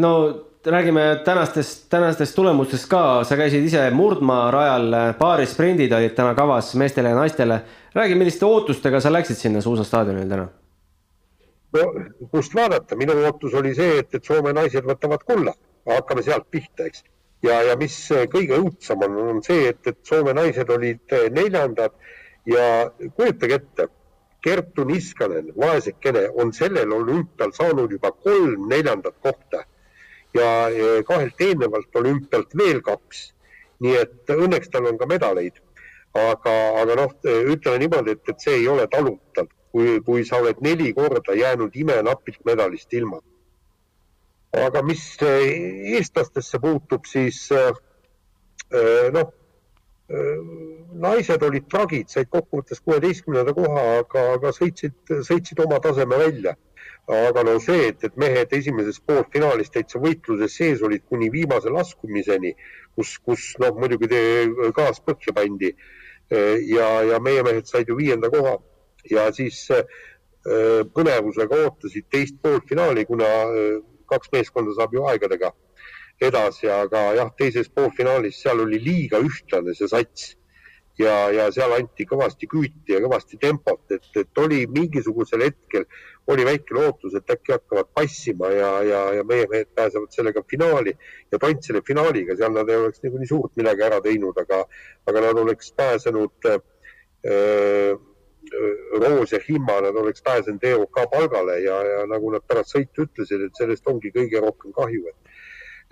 no 0.00 0.12
räägime 0.66 1.20
tänastest, 1.24 1.90
tänastest 1.90 2.34
tulemustest 2.34 2.88
ka, 2.90 3.24
sa 3.24 3.36
käisid 3.36 3.64
ise 3.66 3.82
Murdmaa 3.90 4.50
rajal, 4.50 4.94
paari 5.18 5.46
sprindid 5.46 5.92
olid 5.92 6.14
täna 6.14 6.34
kavas 6.38 6.74
meestele 6.74 7.08
ja 7.08 7.18
naistele. 7.18 7.60
räägi, 7.94 8.14
milliste 8.14 8.46
ootustega 8.46 9.00
sa 9.00 9.12
läksid 9.12 9.36
sinna 9.36 9.60
suusastaadionile 9.60 10.26
täna? 10.28 10.48
no 11.72 11.80
kust 12.30 12.54
vaadata, 12.54 12.96
minu 12.96 13.16
ootus 13.24 13.54
oli 13.54 13.74
see, 13.74 13.98
et, 13.98 14.14
et 14.14 14.24
Soome 14.24 14.52
naised 14.52 14.84
võtavad 14.86 15.24
kulla, 15.26 15.54
hakkame 15.88 16.22
sealt 16.22 16.50
pihta, 16.50 16.86
eks. 16.86 17.04
Ja, 17.42 17.62
ja 17.66 17.74
mis 17.76 17.96
kõige 18.30 18.60
õudsam 18.60 19.02
on, 19.02 19.16
on 19.32 19.42
see, 19.42 19.66
et, 19.72 19.80
et 19.86 19.98
Soome 20.06 20.34
naised 20.36 20.70
olid 20.70 21.16
eh, 21.16 21.26
neljandad. 21.32 21.96
Ja 22.46 22.90
kujutage 23.16 23.58
ette, 23.58 23.88
Kertu 24.42 24.84
Niskanen, 24.84 25.52
vaesekene, 25.58 26.28
on 26.38 26.52
sellel 26.54 26.90
olümpial 26.92 27.52
saanud 27.54 27.90
juba 27.90 28.10
kolm 28.12 28.68
neljandat 28.70 29.18
kohta 29.22 29.64
ja 30.34 30.50
kahelt 31.08 31.40
eelnevalt 31.40 31.96
olümpialt 32.00 32.56
veel 32.58 32.80
kaks. 32.82 33.32
nii 33.82 33.96
et 33.98 34.30
õnneks 34.30 34.70
tal 34.70 34.86
on 34.86 34.98
ka 34.98 35.06
medaleid. 35.10 35.58
aga, 36.14 36.54
aga 36.82 36.94
noh, 36.96 37.12
ütleme 37.24 37.78
niimoodi, 37.80 38.16
et, 38.16 38.28
et 38.28 38.40
see 38.40 38.58
ei 38.60 38.68
ole 38.68 38.86
talutav, 38.92 39.48
kui, 39.72 40.00
kui 40.04 40.24
sa 40.28 40.42
oled 40.42 40.60
neli 40.60 40.92
korda 40.92 41.34
jäänud 41.34 41.76
imenapilt 41.76 42.44
medalist 42.44 42.92
ilma 42.92 43.22
aga 44.52 44.82
mis 44.84 45.02
eh, 45.24 45.94
eestlastesse 45.96 46.60
puutub, 46.60 47.06
siis 47.08 47.46
eh, 47.56 47.70
eh, 48.72 49.08
noh, 49.14 49.32
naised 51.02 51.40
olid 51.46 51.70
tragid, 51.72 52.10
said 52.12 52.28
kokkuvõttes 52.28 52.82
kuueteistkümnenda 52.84 53.54
koha, 53.56 53.84
aga, 54.02 54.24
aga 54.34 54.50
sõitsid, 54.52 54.98
sõitsid 55.24 55.62
oma 55.64 55.78
taseme 55.80 56.18
välja. 56.20 56.52
Aga 57.08 57.42
no 57.42 57.58
see, 57.60 57.88
et, 57.90 58.04
et 58.04 58.16
mehed 58.16 58.52
esimeses 58.54 59.00
poolfinaalis 59.06 59.72
täitsa 59.74 59.98
võitluses 60.02 60.54
sees 60.56 60.82
olid 60.86 61.02
kuni 61.08 61.30
viimase 61.32 61.70
laskumiseni, 61.72 62.54
kus, 62.96 63.16
kus 63.26 63.52
noh, 63.62 63.74
muidugi 63.78 64.08
gaas 64.76 65.02
põhja 65.02 65.34
pandi 65.34 65.72
ja, 66.30 66.88
ja 67.08 67.18
meie 67.20 67.42
mehed 67.42 67.66
said 67.66 67.90
ju 67.90 67.98
viienda 67.98 68.30
koha. 68.30 68.58
Ja 69.10 69.26
siis 69.34 69.64
põnevusega 70.94 71.58
ootasid 71.64 72.06
teist 72.10 72.38
poolfinaali, 72.42 73.04
kuna 73.06 73.26
kaks 74.10 74.30
meeskonda 74.34 74.74
saab 74.76 74.94
ju 74.94 75.06
aegadega 75.10 75.52
edasi, 76.22 76.68
aga 76.70 77.02
jah, 77.18 77.32
teises 77.38 77.70
poolfinaalis 77.74 78.38
seal 78.44 78.62
oli 78.62 78.78
liiga 78.82 79.18
ühtlane 79.22 79.74
see 79.74 79.90
sats 79.90 80.36
ja, 81.02 81.16
ja 81.34 81.48
seal 81.54 81.74
anti 81.76 82.06
kõvasti 82.08 82.48
küüti 82.50 82.94
ja 82.94 83.00
kõvasti 83.04 83.38
tempot, 83.40 83.84
et, 83.94 84.08
et 84.16 84.42
oli 84.42 84.64
mingisugusel 84.70 85.44
hetkel 85.46 85.86
oli 86.26 86.44
väike 86.46 86.74
lootus, 86.74 87.14
et 87.18 87.30
äkki 87.30 87.52
hakkavad 87.56 87.88
passima 87.94 88.50
ja, 88.54 88.70
ja, 88.86 89.00
ja 89.18 89.24
meie 89.26 89.46
mehed 89.50 89.72
pääsevad 89.74 90.14
sellega 90.14 90.42
finaali 90.50 90.94
ja 91.32 91.38
tont 91.38 91.66
selle 91.66 91.82
finaaliga, 91.86 92.36
seal 92.38 92.54
nad 92.54 92.70
ei 92.70 92.78
oleks 92.78 93.02
niikuinii 93.02 93.30
suurt 93.30 93.58
midagi 93.58 93.82
ära 93.88 93.98
teinud, 94.04 94.38
aga, 94.38 94.62
aga 95.10 95.24
nad 95.26 95.42
oleks 95.42 95.72
pääsenud 95.78 96.50
äh, 96.52 96.60
Roos 99.02 99.32
ja 99.32 99.40
Himma, 99.48 99.80
nad 99.82 99.98
oleks 99.98 100.22
pääsenud 100.22 100.64
EOK 100.64 101.02
palgale 101.10 101.60
ja, 101.62 101.78
ja 101.86 102.06
nagu 102.10 102.30
nad 102.34 102.46
pärast 102.46 102.76
sõitu 102.76 103.06
ütlesid, 103.08 103.46
et 103.48 103.58
sellest 103.58 103.86
ongi 103.90 104.14
kõige 104.14 104.42
rohkem 104.42 104.74
kahju, 104.76 105.08
et, 105.10 105.38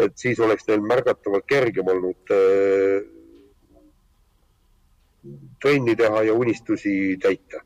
et 0.07 0.19
siis 0.19 0.39
oleks 0.43 0.69
neil 0.71 0.85
märgatavalt 0.87 1.47
kergem 1.51 1.91
olnud 1.91 2.35
äh, 2.37 3.01
trenni 5.63 5.97
teha 5.97 6.23
ja 6.23 6.35
unistusi 6.35 7.17
täita. 7.23 7.65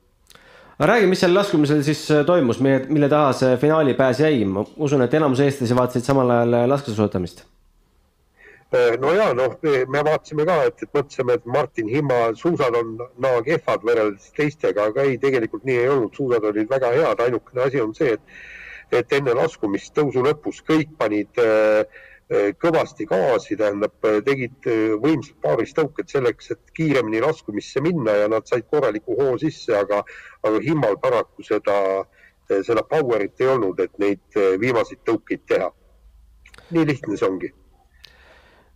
Aga 0.75 0.89
räägi, 0.91 1.07
mis 1.07 1.21
seal 1.23 1.35
laskumisel 1.35 1.83
siis 1.87 2.01
äh, 2.11 2.25
toimus, 2.27 2.59
mille, 2.61 3.09
taha 3.09 3.33
see 3.39 3.57
finaalipääs 3.63 4.25
jäi, 4.25 4.41
ma 4.45 4.65
usun, 4.77 5.05
et 5.05 5.13
enamus 5.15 5.43
eestlasi 5.45 5.77
vaatasid 5.79 6.07
samal 6.09 6.33
ajal 6.35 6.57
äh, 6.59 6.65
laskesuusatamist. 6.73 7.45
Äh, 8.75 8.97
no 8.99 9.13
ja 9.15 9.29
noh, 9.39 9.55
me 9.63 10.03
vaatasime 10.09 10.47
ka, 10.49 10.57
et, 10.67 10.83
et 10.83 10.99
mõtlesime, 10.99 11.39
et 11.39 11.47
Martin 11.47 11.93
Himma 11.93 12.19
suusad 12.41 12.75
on 12.75 12.97
naa 13.23 13.39
kehvad 13.47 13.87
võrreldes 13.87 14.33
teistega, 14.35 14.89
aga 14.91 15.07
ei, 15.07 15.15
tegelikult 15.23 15.63
nii 15.69 15.79
ei 15.85 15.93
olnud, 15.93 16.11
suusad 16.19 16.51
olid 16.51 16.71
väga 16.71 16.91
head, 16.97 17.23
ainukene 17.23 17.69
asi 17.69 17.83
on 17.85 17.95
see, 17.95 18.19
et 18.19 18.53
et 18.95 19.15
enne 19.17 19.33
laskumist 19.35 19.95
tõusu 19.97 20.23
lõpus 20.23 20.61
kõik 20.67 20.91
panid 20.99 21.41
äh, 21.43 21.87
kõvasti 22.31 23.05
gaasi, 23.07 23.57
tähendab, 23.57 23.93
eh, 24.05 24.21
tegid 24.25 24.67
eh, 24.67 24.95
võimsad 25.01 25.37
paaristõuked 25.43 26.09
selleks, 26.09 26.51
et 26.51 26.61
kiiremini 26.75 27.21
laskumisse 27.21 27.81
minna 27.81 28.13
ja 28.13 28.29
nad 28.29 28.47
said 28.47 28.65
korraliku 28.71 29.17
hoo 29.19 29.37
sisse, 29.39 29.75
aga, 29.77 30.03
aga 30.43 30.61
Himmal 30.61 30.97
paraku 31.03 31.43
seda, 31.43 32.05
seda 32.49 32.83
power'it 32.83 33.41
ei 33.41 33.49
olnud, 33.49 33.79
et 33.81 33.93
neid 33.99 34.37
viimaseid 34.61 35.01
tõukeid 35.05 35.45
teha. 35.49 35.71
nii 36.71 36.87
lihtne 36.87 37.17
see 37.17 37.29
ongi. 37.29 37.53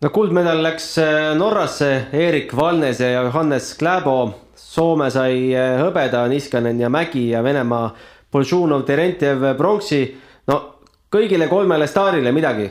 no 0.02 0.10
kuldmedal 0.10 0.62
läks 0.62 0.98
Norrasse 1.36 2.08
Erik 2.12 2.56
Valnese 2.56 3.10
ja 3.12 3.22
Johannes 3.22 3.74
Kläbo. 3.74 4.34
Soome 4.54 5.10
sai 5.10 5.54
hõbeda, 5.54 6.28
Niskanen 6.28 6.80
ja 6.80 6.88
Mägi 6.88 7.30
ja 7.30 7.42
Venemaa 7.42 7.94
Bolšunov, 8.32 8.82
Terentjev 8.84 9.56
pronksi. 9.56 10.16
no 10.46 10.74
kõigile 11.10 11.48
kolmele 11.48 11.86
staarile 11.86 12.32
midagi 12.32 12.70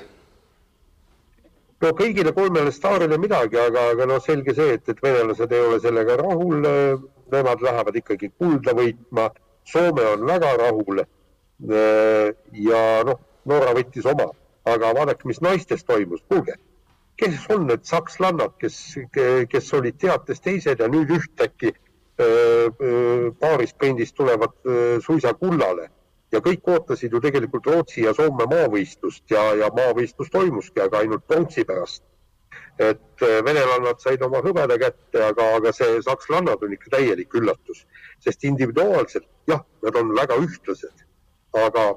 no 1.84 1.92
kõigile 1.98 2.34
kolmele 2.36 2.72
staarile 2.74 3.20
midagi, 3.22 3.60
aga, 3.62 3.90
aga 3.94 4.08
noh, 4.10 4.22
selge 4.24 4.56
see, 4.58 4.78
et, 4.78 4.90
et 4.90 5.02
venelased 5.04 5.54
ei 5.54 5.66
ole 5.66 5.80
sellega 5.84 6.18
rahul. 6.22 6.68
Nemad 7.28 7.64
lähevad 7.64 7.98
ikkagi 8.00 8.32
kulda 8.40 8.74
võitma. 8.78 9.30
Soome 9.68 10.06
on 10.14 10.24
väga 10.30 10.54
rahul. 10.62 11.04
ja 12.68 12.84
noh, 13.08 13.20
Norra 13.48 13.74
võttis 13.74 14.06
oma, 14.06 14.30
aga 14.68 14.94
vaadake, 14.94 15.28
mis 15.28 15.40
naistes 15.42 15.86
toimus, 15.88 16.22
kuulge, 16.28 16.58
kes 17.18 17.46
on 17.54 17.66
need 17.70 17.86
sakslannad, 17.88 18.58
kes, 18.62 18.78
kes 19.50 19.74
olid 19.74 19.98
teates 19.98 20.44
teised 20.44 20.84
ja 20.84 20.90
nüüd 20.92 21.14
ühtäkki 21.16 21.72
paarisprindis 23.40 24.12
tulevad 24.18 24.54
suisa 25.06 25.34
kullale 25.38 25.88
ja 26.32 26.42
kõik 26.44 26.68
ootasid 26.68 27.14
ju 27.14 27.22
tegelikult 27.24 27.68
Rootsi 27.72 28.04
ja 28.04 28.14
Soome 28.16 28.48
maavõistlust 28.52 29.24
ja, 29.32 29.44
ja 29.62 29.70
maavõistlus 29.76 30.32
toimuski, 30.34 30.82
aga 30.84 31.04
ainult 31.04 31.28
pronksi 31.28 31.66
pärast. 31.68 32.04
et 32.80 33.24
äh, 33.26 33.40
venelannad 33.46 33.98
said 33.98 34.22
oma 34.22 34.38
hõbeda 34.46 34.76
kätte, 34.78 35.22
aga, 35.26 35.46
aga 35.58 35.72
see 35.74 35.98
sakslannad 36.06 36.62
on 36.62 36.74
ikka 36.76 36.92
täielik 36.94 37.34
üllatus, 37.34 37.88
sest 38.22 38.44
individuaalselt 38.46 39.26
jah, 39.50 39.64
nad 39.82 39.96
on 39.98 40.14
väga 40.14 40.38
ühtlased, 40.44 41.06
aga 41.58 41.88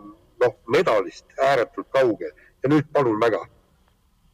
noh, 0.40 0.54
medalist 0.72 1.26
ääretult 1.36 1.90
kaugel 1.92 2.32
ja 2.32 2.72
nüüd 2.72 2.88
palun 2.92 3.20
väga. 3.20 3.42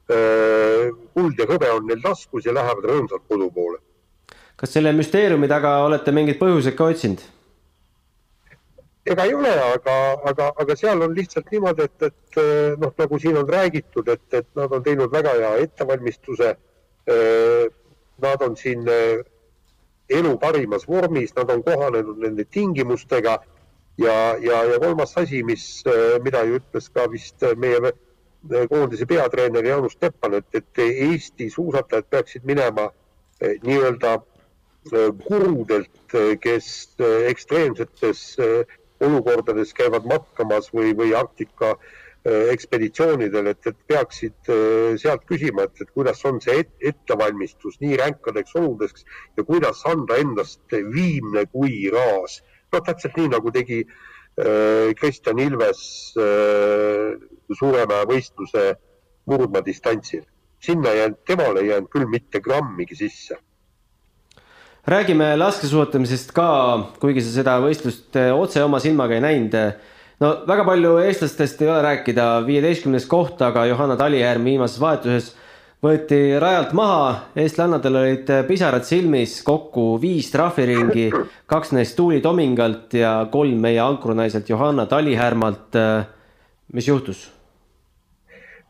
Äh, 0.07 0.95
kuld 1.19 1.43
ja 1.43 1.49
hõbe 1.51 1.73
on 1.75 1.89
neil 1.91 2.03
taskus 2.05 2.47
ja 2.47 2.55
lähevad 2.55 2.87
rõõmsalt 2.93 3.27
kodu 3.27 3.51
poole. 3.51 3.83
kas 4.57 4.71
selle 4.73 4.93
müsteeriumi 4.95 5.49
taga 5.51 5.81
olete 5.85 6.15
mingeid 6.15 6.39
põhjuseid 6.39 6.79
ka 6.79 6.93
otsinud? 6.93 7.27
Ega 9.07 9.25
ei 9.25 9.35
ole, 9.35 9.53
aga, 9.75 9.97
aga, 10.31 10.51
aga 10.63 10.77
seal 10.77 11.03
on 11.07 11.15
lihtsalt 11.15 11.51
niimoodi, 11.55 11.87
et, 11.87 12.07
et 12.11 12.39
noh, 12.83 12.93
nagu 12.99 13.19
siin 13.23 13.39
on 13.39 13.49
räägitud, 13.49 14.09
et, 14.13 14.27
et 14.35 14.49
nad 14.59 14.73
on 14.73 14.83
teinud 14.83 15.13
väga 15.13 15.35
hea 15.39 15.53
ettevalmistuse. 15.67 16.55
Nad 18.23 18.43
on 18.43 18.57
siin 18.59 18.89
elu 20.09 20.33
parimas 20.43 20.87
vormis, 20.89 21.35
nad 21.37 21.51
on 21.51 21.63
kohanenud 21.63 22.19
nende 22.23 22.45
tingimustega 22.51 23.37
ja, 23.99 24.17
ja, 24.43 24.63
ja 24.73 24.79
kolmas 24.83 25.17
asi, 25.19 25.43
mis, 25.47 25.85
mida 26.25 26.43
ju 26.47 26.61
ütles 26.61 26.89
ka 26.95 27.07
vist 27.13 27.47
meie 27.57 27.93
koondise 28.71 29.07
peatreener 29.07 29.67
Jaanus 29.67 29.97
Teppan, 30.01 30.39
et, 30.41 30.49
et 30.55 30.83
Eesti 30.87 31.51
suusatajad 31.51 32.09
peaksid 32.11 32.47
minema 32.47 32.89
nii-öelda 33.41 34.17
gurudelt, 35.27 36.17
kes 36.41 36.69
ekstreemsetes 37.31 38.21
olukordades 39.05 39.73
käivad 39.77 40.07
matkamas 40.09 40.71
või, 40.75 40.93
või 40.97 41.13
Arktika 41.17 41.75
äh, 41.75 42.49
ekspeditsioonidel, 42.53 43.53
et, 43.53 43.67
et 43.67 43.79
peaksid 43.89 44.51
äh, 44.53 44.97
sealt 45.01 45.27
küsima, 45.29 45.67
et, 45.67 45.83
et 45.85 45.93
kuidas 45.95 46.25
on 46.29 46.41
see 46.43 46.59
et, 46.65 46.73
ettevalmistus 46.93 47.79
nii 47.83 47.99
ränkadeks 48.01 48.57
oludeks 48.61 49.07
ja 49.37 49.45
kuidas 49.45 49.85
anda 49.89 50.19
endast 50.23 50.77
viimne 50.93 51.47
kui 51.53 51.87
raas. 51.93 52.43
noh, 52.73 52.83
täpselt 52.83 53.17
nii 53.17 53.33
nagu 53.37 53.53
tegi 53.55 53.83
äh, 53.85 54.93
Kristjan 54.99 55.43
Ilves 55.43 55.83
äh, 56.21 57.17
Suuremäe 57.53 58.09
võistluse 58.11 58.73
murdmaadistantsil. 59.31 60.25
sinna 60.61 60.93
jäänud, 60.95 61.19
temale 61.27 61.61
ei 61.61 61.69
jäänud 61.69 61.91
küll 61.93 62.09
mitte 62.11 62.41
grammigi 62.41 62.97
sisse 62.97 63.37
räägime 64.87 65.37
laskesuusatamisest 65.37 66.31
ka, 66.35 66.49
kuigi 67.03 67.25
sa 67.25 67.33
seda 67.41 67.57
võistlust 67.63 68.17
eh, 68.19 68.31
otse 68.31 68.63
oma 68.63 68.79
silmaga 68.83 69.17
ei 69.17 69.25
näinud. 69.25 69.57
no 70.23 70.31
väga 70.47 70.65
palju 70.65 70.99
eestlastest 71.03 71.63
ei 71.63 71.71
ole 71.73 71.83
rääkida, 71.83 72.29
viieteistkümnes 72.47 73.07
koht, 73.11 73.43
aga 73.43 73.67
Johanna 73.67 73.97
Talihärm 73.99 74.47
viimases 74.47 74.81
vahetuses 74.81 75.33
võeti 75.83 76.39
rajalt 76.41 76.73
maha, 76.73 77.09
eestlannadel 77.37 77.99
olid 78.01 78.31
pisarad 78.49 78.87
silmis, 78.87 79.41
kokku 79.45 79.97
viis 80.01 80.31
trahviringi, 80.33 81.11
kaks 81.51 81.75
neist 81.77 81.97
Tuuli 81.99 82.23
Tomingalt 82.25 82.95
ja 82.95 83.27
kolm 83.33 83.59
meie 83.61 83.81
ankrunaiselt 83.83 84.49
Johanna 84.49 84.87
Talihärmalt. 84.87 85.75
mis 86.73 86.89
juhtus? 86.89 87.33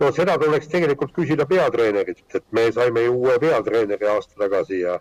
no 0.00 0.10
seda 0.12 0.38
tuleks 0.38 0.68
tegelikult 0.68 1.12
küsida 1.12 1.46
peatreenerilt, 1.48 2.24
et 2.34 2.44
me 2.52 2.70
saime 2.72 3.04
ju 3.04 3.12
uue 3.20 3.38
peatreeneri 3.40 4.08
aasta 4.08 4.34
tagasi 4.40 4.80
ja 4.80 4.98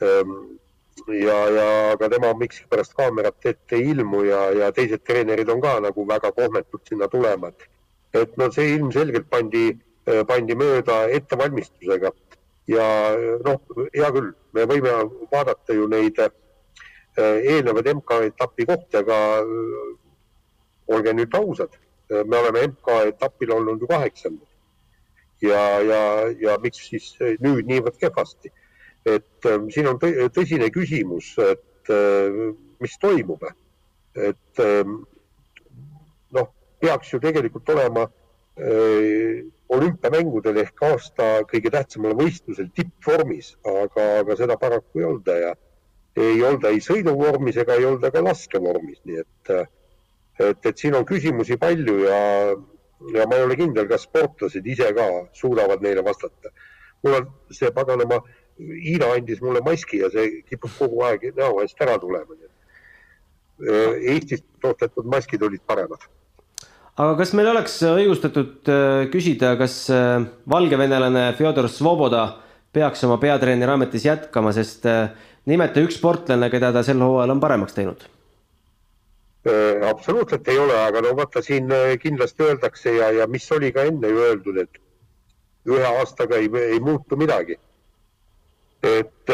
ja, 0.00 1.38
ja 1.50 1.66
aga 1.92 2.08
tema 2.08 2.32
miskipärast 2.38 2.94
kaamerat 2.94 3.46
ette 3.46 3.76
ei 3.76 3.90
ilmu 3.94 4.24
ja, 4.24 4.40
ja 4.56 4.72
teised 4.72 5.04
treenerid 5.06 5.48
on 5.48 5.60
ka 5.60 5.78
nagu 5.80 6.06
väga 6.08 6.32
kohmetud 6.32 6.80
sinna 6.88 7.08
tulema, 7.08 7.48
et, 7.48 7.68
et 8.22 8.36
no 8.36 8.50
see 8.52 8.74
ilmselgelt 8.74 9.30
pandi, 9.30 9.70
eh, 10.06 10.22
pandi 10.26 10.56
mööda 10.58 11.02
ettevalmistusega. 11.16 12.12
Ja 12.70 12.84
noh, 13.44 13.62
hea 13.94 14.10
küll, 14.14 14.32
me 14.54 14.66
võime 14.70 14.92
vaadata 15.32 15.74
ju 15.74 15.88
neid 15.90 16.18
eh, 16.22 16.30
eelnevaid 17.54 17.88
MK-etapi 17.96 18.68
kohti, 18.68 19.00
aga 19.00 19.18
eh, 19.40 20.94
olge 20.94 21.14
nüüd 21.14 21.34
ausad, 21.38 21.74
me 22.10 22.38
oleme 22.38 22.64
MK-etapil 22.72 23.52
olnud 23.54 23.82
ju 23.82 23.90
kaheksandad. 23.90 24.46
Ja, 25.40 25.60
ja, 25.80 26.00
ja 26.36 26.56
miks 26.60 26.82
siis 26.90 27.14
nüüd 27.40 27.68
niivõrd 27.70 27.96
kehvasti 27.96 28.50
et 29.06 29.46
äh, 29.48 29.62
siin 29.72 29.88
on 29.88 29.98
tõsine 30.00 30.70
küsimus, 30.74 31.32
et 31.38 31.92
äh, 31.92 32.40
mis 32.80 32.98
toimub. 33.00 33.44
et 34.14 34.58
äh, 34.60 34.84
noh, 36.34 36.48
peaks 36.80 37.12
ju 37.12 37.20
tegelikult 37.22 37.68
olema 37.70 38.08
äh, 38.58 39.44
olümpiamängudel 39.70 40.58
ehk 40.64 40.82
aasta 40.82 41.28
kõige 41.50 41.70
tähtsamal 41.70 42.16
võistlusel 42.18 42.72
tippvormis, 42.74 43.54
aga, 43.64 44.06
aga 44.24 44.36
seda 44.36 44.56
paraku 44.58 45.00
ei 45.02 45.06
olda 45.06 45.36
ja 45.38 45.52
ei 46.18 46.42
olda 46.42 46.72
ei 46.74 46.82
sõiduvormis 46.82 47.60
ega 47.62 47.76
ei 47.78 47.86
olda 47.86 48.10
ka 48.10 48.24
laskevormis, 48.24 48.98
nii 49.06 49.22
et, 49.22 49.54
äh, 49.54 49.70
et, 50.50 50.66
et 50.66 50.76
siin 50.76 50.98
on 50.98 51.06
küsimusi 51.06 51.56
palju 51.60 52.00
ja, 52.02 52.18
ja 53.14 53.28
ma 53.30 53.38
ei 53.38 53.46
ole 53.46 53.56
kindel, 53.60 53.86
kas 53.88 54.08
sportlased 54.08 54.66
ise 54.66 54.90
ka 54.96 55.06
suudavad 55.38 55.86
neile 55.86 56.04
vastata. 56.04 56.50
mul 57.02 57.14
on 57.16 57.30
see 57.56 57.70
paganama 57.72 58.18
äh, 58.18 58.39
Hiina 58.60 59.14
andis 59.16 59.40
mulle 59.40 59.62
maski 59.64 60.02
ja 60.02 60.10
see 60.12 60.42
kipub 60.48 60.72
kogu 60.78 61.04
aeg 61.08 61.30
näo 61.36 61.60
eest 61.64 61.80
ära 61.80 61.96
tulema. 62.02 62.36
Eestis 63.60 64.42
toodetud 64.60 65.08
maskid 65.08 65.42
olid 65.44 65.62
paremad. 65.68 66.04
aga 67.00 67.16
kas 67.16 67.32
meil 67.36 67.48
oleks 67.48 67.80
õigustatud 67.88 68.70
küsida, 69.12 69.54
kas 69.60 69.82
valgevenelane 70.54 71.30
Fjodor 71.38 71.68
Svoboda 71.72 72.24
peaks 72.72 73.04
oma 73.04 73.16
peatreeneri 73.20 73.72
ametis 73.72 74.04
jätkama, 74.04 74.52
sest 74.52 74.86
nimeta 75.48 75.80
üks 75.84 75.96
sportlane, 76.00 76.50
keda 76.52 76.72
ta 76.72 76.84
sel 76.86 77.00
hooajal 77.04 77.36
on 77.36 77.40
paremaks 77.42 77.76
teinud 77.76 78.08
absoluutselt 79.88 80.48
ei 80.48 80.58
ole, 80.58 80.76
aga 80.76 81.00
no 81.00 81.14
vaata 81.16 81.42
siin 81.42 81.72
kindlasti 82.02 82.44
öeldakse 82.44 82.92
ja, 82.92 83.10
ja 83.10 83.26
mis 83.26 83.52
oli 83.52 83.72
ka 83.72 83.86
enne 83.88 84.08
ju 84.08 84.18
öeldud, 84.20 84.56
et 84.60 84.80
ühe 85.68 85.86
aastaga 85.86 86.36
ei, 86.36 86.50
ei 86.60 86.80
muutu 86.80 87.16
midagi. 87.16 87.56
Et, 88.82 89.32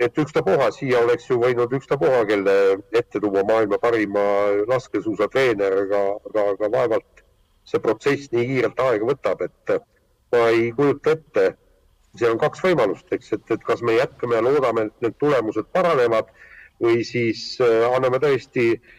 et 0.00 0.18
ükstapuha, 0.18 0.70
siia 0.74 1.02
oleks 1.04 1.28
ju 1.30 1.38
võinud 1.42 1.72
ükstapuha 1.78 2.24
kelle 2.28 2.54
ette 2.92 3.20
tuua 3.22 3.44
maailma 3.46 3.78
parima 3.82 4.24
laskesuusatreener, 4.70 5.76
aga, 5.84 6.00
aga, 6.30 6.46
aga 6.54 6.70
vaevalt 6.72 7.22
see 7.64 7.80
protsess 7.80 8.32
nii 8.32 8.48
kiirelt 8.50 8.80
aega 8.86 9.10
võtab, 9.12 9.44
et 9.46 9.76
ma 10.34 10.48
ei 10.50 10.72
kujuta 10.76 11.14
ette, 11.14 11.46
seal 12.18 12.34
on 12.34 12.42
kaks 12.42 12.64
võimalust, 12.64 13.06
eks, 13.14 13.32
et, 13.38 13.46
et 13.54 13.62
kas 13.64 13.82
me 13.82 13.94
jätkame 13.96 14.36
ja 14.38 14.44
loodame, 14.44 14.88
et 14.90 15.06
need 15.06 15.16
tulemused 15.22 15.70
paranevad 15.72 16.28
või 16.82 17.06
siis 17.06 17.54
anname 17.62 18.18
tõesti 18.22 18.72
äh, 18.74 18.92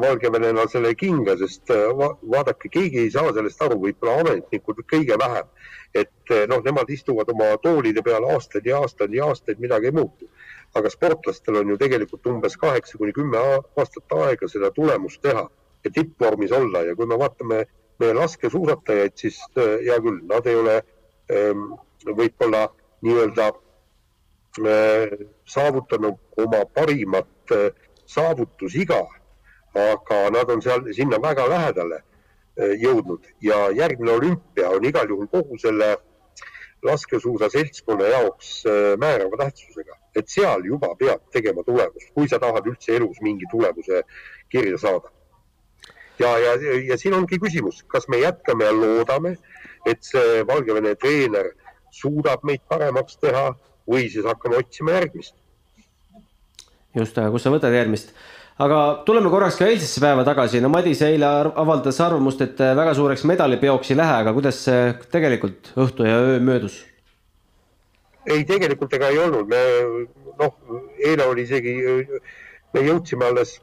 valgevenelasele 0.00 0.94
kinga, 0.94 1.34
sest 1.36 1.70
äh, 1.70 1.90
va 1.98 2.12
vaadake, 2.34 2.70
keegi 2.72 3.02
ei 3.02 3.10
saa 3.10 3.32
sellest 3.34 3.62
aru, 3.62 3.78
võib-olla 3.82 4.20
ametnikud 4.22 4.82
kõige 4.92 5.18
vähem. 5.18 5.48
et 5.94 6.30
äh, 6.30 6.46
noh, 6.48 6.62
nemad 6.64 6.88
istuvad 6.90 7.28
oma 7.28 7.50
toolide 7.62 8.02
peal 8.02 8.24
aastaid 8.32 8.66
ja 8.66 8.78
aastaid 8.80 9.12
ja 9.12 9.26
aastaid, 9.26 9.58
midagi 9.60 9.90
ei 9.90 9.92
muutu. 9.98 10.28
aga 10.74 10.90
sportlastel 10.90 11.56
on 11.60 11.68
ju 11.68 11.76
tegelikult 11.76 12.26
umbes 12.26 12.56
kaheksa 12.56 12.98
kuni 12.98 13.12
kümme 13.12 13.38
aastat 13.38 14.12
aega 14.16 14.48
seda 14.48 14.70
tulemust 14.70 15.20
teha 15.22 15.48
ja 15.84 15.90
tippvormis 15.90 16.52
olla 16.52 16.82
ja 16.82 16.94
kui 16.96 17.06
me 17.06 17.18
vaatame 17.18 17.66
meie 17.98 18.14
laskesuusatajaid, 18.14 19.12
siis 19.16 19.40
äh, 19.58 19.82
hea 19.84 19.98
küll, 20.00 20.22
nad 20.30 20.46
ei 20.46 20.56
ole 20.56 20.78
ähm, 21.32 21.74
võib-olla 22.06 22.68
nii-öelda 23.02 23.52
saavutanud 25.48 26.18
oma 26.36 26.58
parimat 26.74 27.52
saavutusiga 28.04 28.98
aga 29.74 30.30
nad 30.30 30.50
on 30.50 30.62
seal 30.62 30.84
sinna 30.92 31.18
väga 31.22 31.48
lähedale 31.48 32.02
eh, 32.56 32.74
jõudnud 32.82 33.24
ja 33.40 33.70
järgmine 33.76 34.12
olümpia 34.12 34.70
on 34.70 34.84
igal 34.84 35.08
juhul 35.08 35.30
kogu 35.32 35.58
selle 35.58 35.96
laskesuusa 36.82 37.48
seltskonna 37.50 38.10
jaoks 38.10 38.52
eh, 38.66 38.92
määrava 38.98 39.38
tähtsusega, 39.44 39.96
et 40.16 40.28
seal 40.28 40.66
juba 40.66 40.92
peab 40.98 41.24
tegema 41.32 41.64
tulemust, 41.64 42.12
kui 42.14 42.28
sa 42.28 42.40
tahad 42.42 42.66
üldse 42.68 42.96
elus 42.98 43.20
mingi 43.22 43.48
tulemuse 43.50 44.02
kirja 44.52 44.78
saada. 44.78 45.12
ja, 46.18 46.38
ja, 46.38 46.56
ja 46.88 46.98
siin 46.98 47.14
ongi 47.14 47.38
küsimus, 47.40 47.82
kas 47.88 48.08
me 48.08 48.20
jätkame 48.20 48.64
ja 48.64 48.72
loodame, 48.72 49.36
et 49.86 50.02
see 50.04 50.42
Valgevene 50.46 50.94
treener 50.94 51.52
suudab 51.92 52.44
meid 52.44 52.60
paremaks 52.68 53.16
teha 53.20 53.52
või 53.88 54.08
siis 54.10 54.26
hakkame 54.26 54.60
otsima 54.60 54.98
järgmist. 54.98 55.34
just, 56.94 57.18
aga 57.18 57.30
kust 57.30 57.48
sa 57.48 57.54
võtad 57.54 57.74
järgmist 57.74 58.12
aga 58.58 58.78
tuleme 59.06 59.30
korraks 59.32 59.56
ka 59.56 59.66
eilsesse 59.70 60.00
päeva 60.02 60.24
tagasi, 60.28 60.60
no 60.60 60.68
Madis 60.72 61.02
eile 61.06 61.28
avaldas 61.64 62.00
arvamust, 62.04 62.42
et 62.44 62.60
äh, 62.60 62.76
väga 62.76 62.94
suureks 62.98 63.24
medalipeoks 63.28 63.92
ei 63.92 63.98
lähe, 63.98 64.20
aga 64.22 64.34
kuidas 64.36 64.60
see 64.66 64.92
tegelikult 65.12 65.72
õhtu 65.76 66.08
ja 66.08 66.18
öö 66.20 66.40
möödus? 66.40 66.82
ei, 68.26 68.44
tegelikult 68.46 68.92
ega 68.94 69.08
ei 69.10 69.18
olnud, 69.18 69.48
me 69.50 69.62
noh, 70.38 70.54
eile 71.02 71.26
oli 71.26 71.42
isegi, 71.42 71.74
me 72.74 72.84
jõudsime 72.86 73.26
alles 73.32 73.56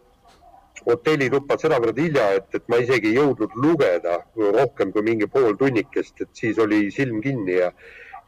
hotellituppa 0.86 1.58
sedavõrd 1.60 1.98
hilja, 2.00 2.26
et, 2.40 2.50
et 2.56 2.66
ma 2.72 2.80
isegi 2.82 3.12
ei 3.12 3.20
jõudnud 3.20 3.56
lugeda 3.56 4.20
rohkem 4.36 4.92
kui 4.96 5.06
mingi 5.06 5.28
pool 5.32 5.56
tunnikest, 5.60 6.22
et 6.24 6.30
siis 6.34 6.60
oli 6.60 6.88
silm 6.96 7.22
kinni 7.24 7.60
ja 7.60 7.72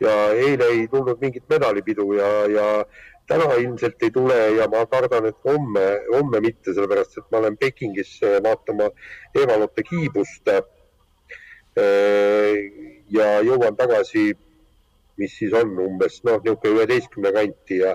ja 0.02 0.14
eile 0.34 0.66
ei 0.74 0.88
tulnud 0.90 1.20
mingit 1.22 1.44
medalipidu 1.50 2.08
ja, 2.18 2.30
ja 2.50 2.68
täna 3.32 3.48
ilmselt 3.64 4.04
ei 4.04 4.12
tule 4.12 4.38
ja 4.58 4.68
ma 4.72 4.84
kardan, 4.92 5.30
et 5.30 5.38
homme, 5.48 5.86
homme 6.12 6.42
mitte, 6.44 6.74
sellepärast 6.76 7.22
et 7.22 7.28
ma 7.32 7.40
lähen 7.46 7.58
Pekingis 7.62 8.18
vaatama 8.44 8.90
Eva-Lotte 9.38 9.86
kiibust. 9.88 10.52
Äh, 10.52 10.64
ja 13.16 13.28
jõuan 13.48 13.78
tagasi, 13.80 14.26
mis 15.20 15.38
siis 15.40 15.54
on 15.56 15.72
umbes 15.80 16.20
noh, 16.28 16.42
niisugune 16.44 16.82
üheteistkümne 16.82 17.32
kanti 17.36 17.76
ja, 17.80 17.94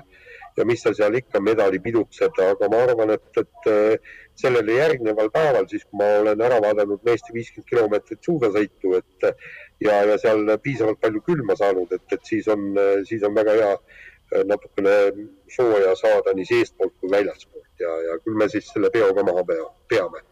ja 0.57 0.62
mis 0.68 0.81
sa 0.85 0.94
seal 0.96 1.18
ikka 1.20 1.42
medali 1.44 1.79
pidutsed, 1.85 2.35
aga 2.40 2.70
ma 2.72 2.79
arvan, 2.87 3.12
et, 3.18 3.31
et 3.42 3.70
äh, 3.72 4.16
sellele 4.40 4.79
järgneval 4.79 5.29
päeval, 5.35 5.68
siis 5.68 5.85
kui 5.85 6.01
ma 6.01 6.09
olen 6.22 6.46
ära 6.49 6.62
vaadanud 6.64 7.05
meeste 7.05 7.37
viiskümmend 7.37 7.68
kilomeetrit 7.68 8.25
suusasõitu, 8.25 8.96
et 8.96 9.31
ja, 9.85 10.01
ja 10.09 10.16
seal 10.20 10.49
piisavalt 10.64 11.01
palju 11.05 11.20
külma 11.29 11.55
saanud, 11.61 11.92
et, 11.92 12.09
et 12.16 12.33
siis 12.33 12.49
on, 12.53 12.61
siis 13.09 13.25
on 13.29 13.37
väga 13.37 13.61
hea 13.61 13.72
Äh, 13.77 14.15
natukene 14.46 14.94
sooja 15.56 15.94
saada 15.96 16.34
nii 16.34 16.46
seestpoolt 16.48 16.94
kui 17.00 17.10
väljaspoolt 17.10 17.82
ja, 17.82 17.92
ja 18.08 18.16
küll 18.24 18.38
me 18.38 18.48
siis 18.50 18.68
selle 18.72 18.90
peo 18.90 19.12
ka 19.14 19.24
maha 19.26 19.44
pea, 19.46 19.68
peame. 19.88 20.22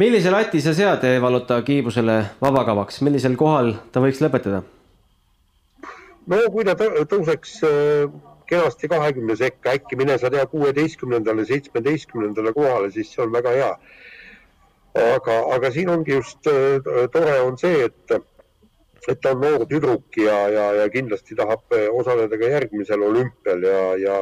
millise 0.00 0.32
lati 0.32 0.60
sa 0.64 0.72
sead 0.74 1.04
Evalota 1.10 1.60
kiibusele 1.62 2.16
vabakavaks, 2.40 3.02
millisel 3.04 3.36
kohal 3.36 3.74
ta 3.92 4.00
võiks 4.04 4.22
lõpetada? 4.24 4.62
no 6.32 6.40
kui 6.52 6.64
ta 6.64 6.76
tõuseks 6.78 7.58
äh, 7.68 8.16
kenasti 8.46 8.88
kahekümne 8.88 9.36
sekka, 9.36 9.74
äkki 9.76 9.98
mine 9.98 10.18
sa 10.18 10.30
tea 10.30 10.46
kuueteistkümnendale, 10.50 11.44
seitsmeteistkümnendale 11.48 12.52
kohale, 12.56 12.90
siis 12.94 13.10
see 13.12 13.24
on 13.24 13.32
väga 13.34 13.52
hea. 13.58 13.72
aga, 14.96 15.34
aga 15.54 15.70
siin 15.70 15.90
ongi 15.92 16.16
just 16.16 16.48
äh, 16.48 16.80
tore 17.12 17.40
on 17.44 17.58
see, 17.60 17.90
et 17.90 18.16
et 19.08 19.20
ta 19.22 19.32
on 19.34 19.42
noor 19.42 19.66
tüdruk 19.70 20.18
ja, 20.18 20.36
ja, 20.50 20.64
ja 20.80 20.86
kindlasti 20.90 21.36
tahab 21.38 21.74
eh, 21.76 21.86
osaleda 21.92 22.38
ka 22.38 22.50
järgmisel 22.50 23.04
olümpial 23.06 23.62
ja, 23.62 23.82
ja, 24.02 24.16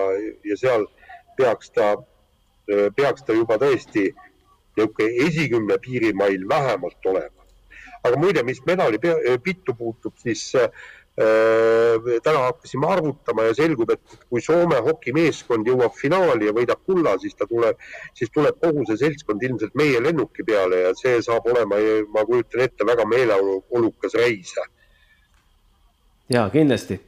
ja 0.45 0.59
seal 0.61 0.87
peaks 1.39 1.73
ta, 1.77 1.95
eh, 2.69 2.91
peaks 2.97 3.25
ta 3.25 3.37
juba 3.37 3.59
tõesti 3.63 4.11
niisugune 4.75 5.27
esikümne 5.29 5.79
piirimail 5.79 6.49
vähemalt 6.51 7.07
olema. 7.07 7.45
aga 8.05 8.19
muide, 8.21 8.43
mis 8.43 8.61
medali 8.67 8.99
eh, 9.03 9.39
pittu 9.43 9.75
puutub, 9.75 10.17
siis 10.21 10.53
täna 11.15 12.41
hakkasime 12.49 12.89
arvutama 12.91 13.45
ja 13.47 13.55
selgub, 13.55 13.91
et 13.95 14.17
kui 14.27 14.43
Soome 14.43 14.81
hokimeeskond 14.83 15.69
jõuab 15.71 15.95
finaali 15.95 16.49
ja 16.49 16.55
võidab 16.57 16.81
kulla, 16.87 17.13
siis 17.23 17.39
ta 17.39 17.47
tuleb, 17.47 17.79
siis 18.19 18.33
tuleb 18.35 18.59
kogu 18.59 18.83
see 18.89 18.99
seltskond 19.05 19.43
ilmselt 19.47 19.79
meie 19.79 20.03
lennuki 20.03 20.43
peale 20.43 20.83
ja 20.89 20.95
see 20.99 21.21
saab 21.23 21.47
olema, 21.53 21.79
ma 22.11 22.27
kujutan 22.27 22.67
ette, 22.67 22.87
väga 22.89 23.07
meeleolukas 23.07 24.19
reis 24.19 24.57
ja 26.29 26.49
kindlasti, 26.51 27.01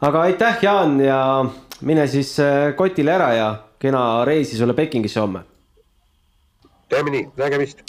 aga 0.00 0.20
aitäh, 0.20 0.58
Jaan 0.62 1.00
ja 1.00 1.44
mine 1.80 2.06
siis 2.06 2.34
äh, 2.40 2.74
kotile 2.76 3.12
ära 3.12 3.32
ja 3.34 3.48
kena 3.78 4.24
reisi 4.24 4.56
sulle 4.56 4.74
Pekingisse 4.74 5.20
homme. 5.20 5.40
teeme 6.88 7.10
nii, 7.10 7.28
nägemist. 7.36 7.82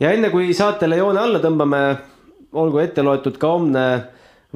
ja 0.00 0.12
enne 0.12 0.30
kui 0.30 0.54
saatele 0.54 0.96
joone 0.96 1.20
alla 1.20 1.40
tõmbame, 1.40 1.80
olgu 2.52 2.78
ette 2.78 3.02
loetud 3.02 3.38
ka 3.38 3.48
homne 3.56 3.86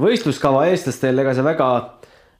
võistluskava 0.00 0.66
eestlastel, 0.70 1.18
ega 1.22 1.34
see 1.36 1.44
väga, 1.44 1.68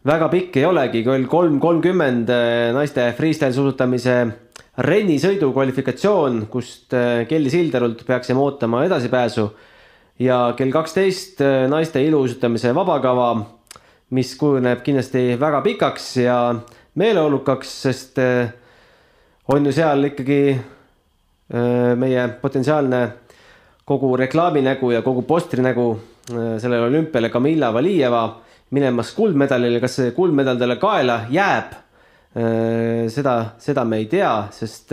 väga 0.08 0.28
pikk 0.32 0.60
ei 0.60 0.66
olegi, 0.68 1.02
kell 1.06 1.26
kolm 1.30 1.58
kolmkümmend 1.62 2.30
äh, 2.32 2.70
naiste 2.76 3.10
freestyle 3.18 3.54
suusatamise 3.56 4.16
rennisõidu 4.86 5.50
kvalifikatsioon, 5.54 6.44
kust 6.52 6.96
äh, 6.96 7.24
Kelly 7.30 7.52
Silderult 7.52 8.04
peaksime 8.08 8.42
ootama 8.42 8.84
edasipääsu. 8.88 9.48
Ja 10.20 10.50
kell 10.56 10.72
kaksteist 10.72 11.40
äh, 11.44 11.64
naiste 11.72 12.02
iluuisutamise 12.04 12.74
vabakava, 12.76 13.32
mis 14.16 14.34
kujuneb 14.36 14.82
kindlasti 14.84 15.38
väga 15.40 15.62
pikaks 15.64 16.10
ja 16.24 16.36
meeleolukaks, 16.98 17.72
sest 17.86 18.18
on 19.54 19.66
ju 19.68 19.72
seal 19.72 20.08
ikkagi 20.08 20.40
meie 21.98 22.24
potentsiaalne 22.42 23.00
kogu 23.86 24.10
reklaaminägu 24.18 24.90
ja 24.90 25.02
kogu 25.06 25.22
postrinägu 25.26 25.86
sellele 26.30 26.86
olümpiale 26.86 27.30
Kamila 27.30 27.72
Valijeva 27.74 28.24
minemas 28.70 29.12
kuldmedalile, 29.16 29.80
kas 29.82 29.98
see 29.98 30.14
kuldmedal 30.16 30.58
talle 30.60 30.78
kaela 30.80 31.24
jääb? 31.30 31.78
seda, 33.10 33.32
seda 33.58 33.82
me 33.82 33.98
ei 33.98 34.04
tea, 34.06 34.30
sest, 34.54 34.92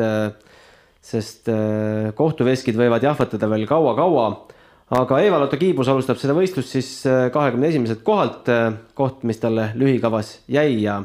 sest 1.05 1.51
kohtuveskid 2.17 2.73
võivad 2.79 3.03
jahvatada 3.05 3.45
veel 3.51 3.67
kaua-kaua 3.69 4.25
aga 4.95 5.19
Eva-Lotta 5.19 5.59
Kiibus 5.59 5.89
alustab 5.91 6.19
seda 6.21 6.35
võistlust 6.37 6.71
siis 6.71 6.89
äh, 7.09 7.27
kahekümne 7.33 7.67
esimeselt 7.71 8.03
kohalt, 8.07 8.47
äh, 8.51 8.69
koht, 8.95 9.25
mis 9.27 9.39
talle 9.41 9.71
lühikavas 9.75 10.37
jäi 10.51 10.79
ja 10.85 11.01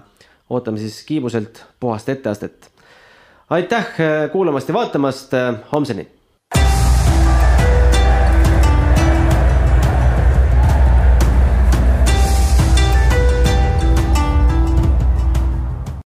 ootame 0.53 0.79
siis 0.79 1.01
Kiibuselt 1.09 1.65
puhast 1.81 2.09
etteastet. 2.13 2.71
aitäh 3.51 3.87
äh, 4.01 4.31
kuulamast 4.33 4.69
ja 4.69 4.75
vaatamast, 4.75 5.35
homseni 5.73 6.07